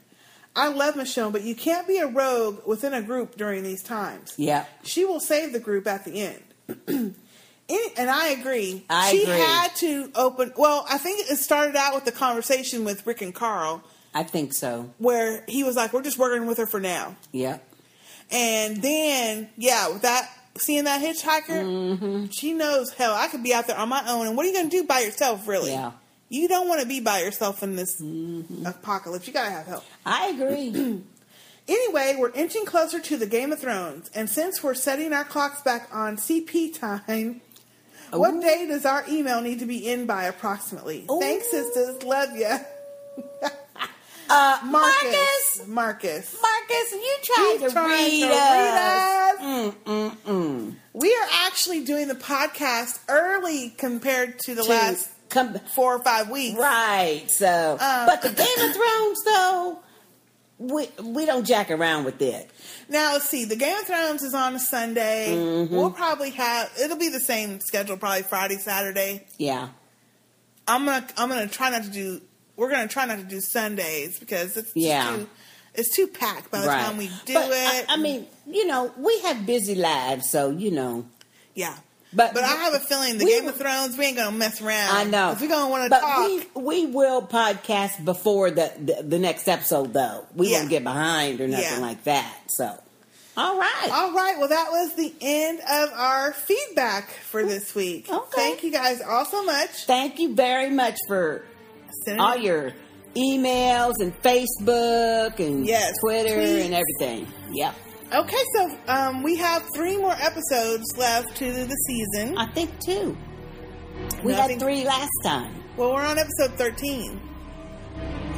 [0.54, 4.34] I love Michonne, but you can't be a rogue within a group during these times.
[4.38, 6.34] yep, She will save the group at the
[6.90, 7.16] end.
[7.98, 8.84] And I agree.
[8.90, 9.34] I she agree.
[9.40, 10.52] had to open.
[10.58, 13.82] Well, I think it started out with the conversation with Rick and Carl,
[14.14, 14.92] I think so.
[14.98, 17.64] where he was like, "We're just working with her for now," Yep,
[18.32, 22.26] and then yeah, with that seeing that hitchhiker, Mm-hmm.
[22.32, 22.92] she knows.
[22.94, 24.78] Hell, I could be out there on my own, and what are you going to
[24.82, 25.48] do by yourself?
[25.48, 25.72] Really?
[25.72, 25.92] Yeah.
[26.30, 28.66] You don't want to be by yourself in this Mm-hmm.
[28.66, 29.28] apocalypse.
[29.28, 29.84] You got to have help.
[30.06, 31.02] I agree.
[31.66, 35.62] Anyway, we're inching closer to the Game of Thrones, and since we're setting our clocks
[35.62, 37.40] back on CP time,
[38.12, 38.42] what Ooh.
[38.42, 41.06] day does our email need to be in by approximately?
[41.10, 41.22] Ooh.
[41.22, 42.04] Thanks, sisters.
[42.04, 42.58] Love ya.
[44.30, 45.62] uh, Marcus.
[45.68, 46.38] Marcus, Marcus.
[46.42, 48.52] Marcus, you tried He's to trying read to us.
[48.52, 49.40] read us.
[49.42, 50.76] Mm, mm, mm.
[50.94, 56.04] We are actually doing the podcast early compared to the To last come four or
[56.04, 56.58] five weeks.
[56.60, 57.24] right.
[57.30, 59.80] So, Um, but the Game of Thrones, though,
[60.60, 62.50] we we don't jack around with it.
[62.90, 63.46] Now, let's see.
[63.46, 65.30] The Game of Thrones is on a Sunday.
[65.36, 65.76] Mm-hmm.
[65.76, 69.26] We'll probably have, it'll be the same schedule, probably Friday, Saturday.
[69.38, 69.70] Yeah,
[70.68, 72.22] I'm gonna I'm gonna try not to do.
[72.56, 75.16] We're gonna try not to do Sundays because it's Yeah.
[75.16, 75.30] too,
[75.74, 76.86] it's too packed by the right.
[76.86, 77.86] time we do But, it.
[77.90, 81.06] I, I mean, you know, we have busy lives, so you know.
[81.56, 81.76] yeah.
[82.16, 84.62] But But I have a feeling the Game will- of Thrones we ain't gonna mess
[84.62, 84.96] around.
[84.96, 86.28] I know we're gonna want to talk.
[86.28, 90.28] we we will podcast before the the, the next episode, though.
[90.36, 90.60] We Yeah.
[90.60, 91.80] won't get behind or nothing Yeah.
[91.80, 92.36] like that.
[92.50, 92.66] So,
[93.36, 93.90] all right.
[93.92, 94.38] All right.
[94.38, 98.08] Well, that was the end of our feedback for this week.
[98.08, 98.30] Okay.
[98.36, 99.72] Thank you guys all so much.
[99.88, 101.44] Thank you very much for
[102.06, 102.72] Sending all your
[103.16, 106.66] emails and Facebook and Yes, Twitter tweets.
[106.66, 107.28] and everything.
[107.54, 107.76] Yep.
[108.14, 112.38] Okay, so um, we have three more episodes left to the season.
[112.38, 113.18] I think two.
[114.24, 115.54] We Nothing- had three last time.
[115.78, 117.20] Well, we're on episode 13,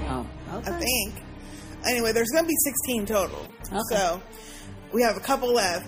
[0.08, 0.72] Oh, okay.
[0.72, 1.24] I think.
[1.88, 3.40] Anyway, there's going to be 16 total.
[3.68, 3.80] Okay.
[3.90, 4.22] So
[4.94, 5.86] we have a couple left.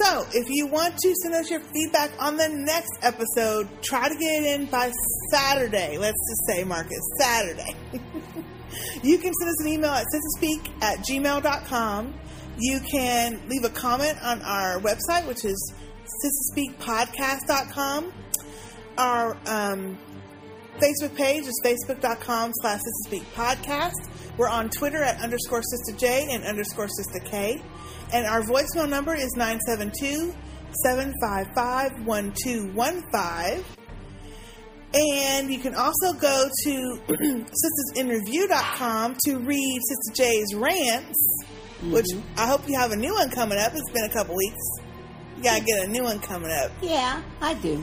[0.00, 4.14] So if you want to send us your feedback on the next episode, try to
[4.14, 4.90] get it in by
[5.30, 5.98] Saturday.
[5.98, 7.74] Let's just say, Marcus, Saturday.
[9.02, 12.14] you can send us an email at sistahspeak at gmail.com.
[12.58, 15.74] You can leave a comment on our website, which is
[16.56, 18.12] sistahspeakpodcast.com.
[18.98, 19.98] Our um,
[20.78, 24.08] Facebook page is facebook.com slash Sistah Speak Podcast.
[24.38, 27.62] We're on Twitter at underscore Sister J and underscore Sister K.
[28.12, 30.34] And our voicemail number is 972
[30.84, 33.64] 755 1215.
[34.94, 37.00] And you can also go to
[37.96, 41.44] sistersinreview.com to read Sister J's rants,
[41.84, 42.06] which
[42.36, 43.72] I hope you have a new one coming up.
[43.74, 44.60] It's been a couple weeks.
[45.38, 46.70] You gotta get a new one coming up.
[46.82, 47.82] Yeah, I do.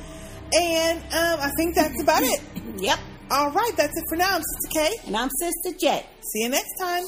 [0.53, 2.41] And um, I think that's about it.
[2.77, 2.99] Yep.
[3.31, 4.35] All right, that's it for now.
[4.35, 4.89] I'm Sister K.
[5.07, 6.05] And I'm Sister J.
[6.21, 7.03] See you next time.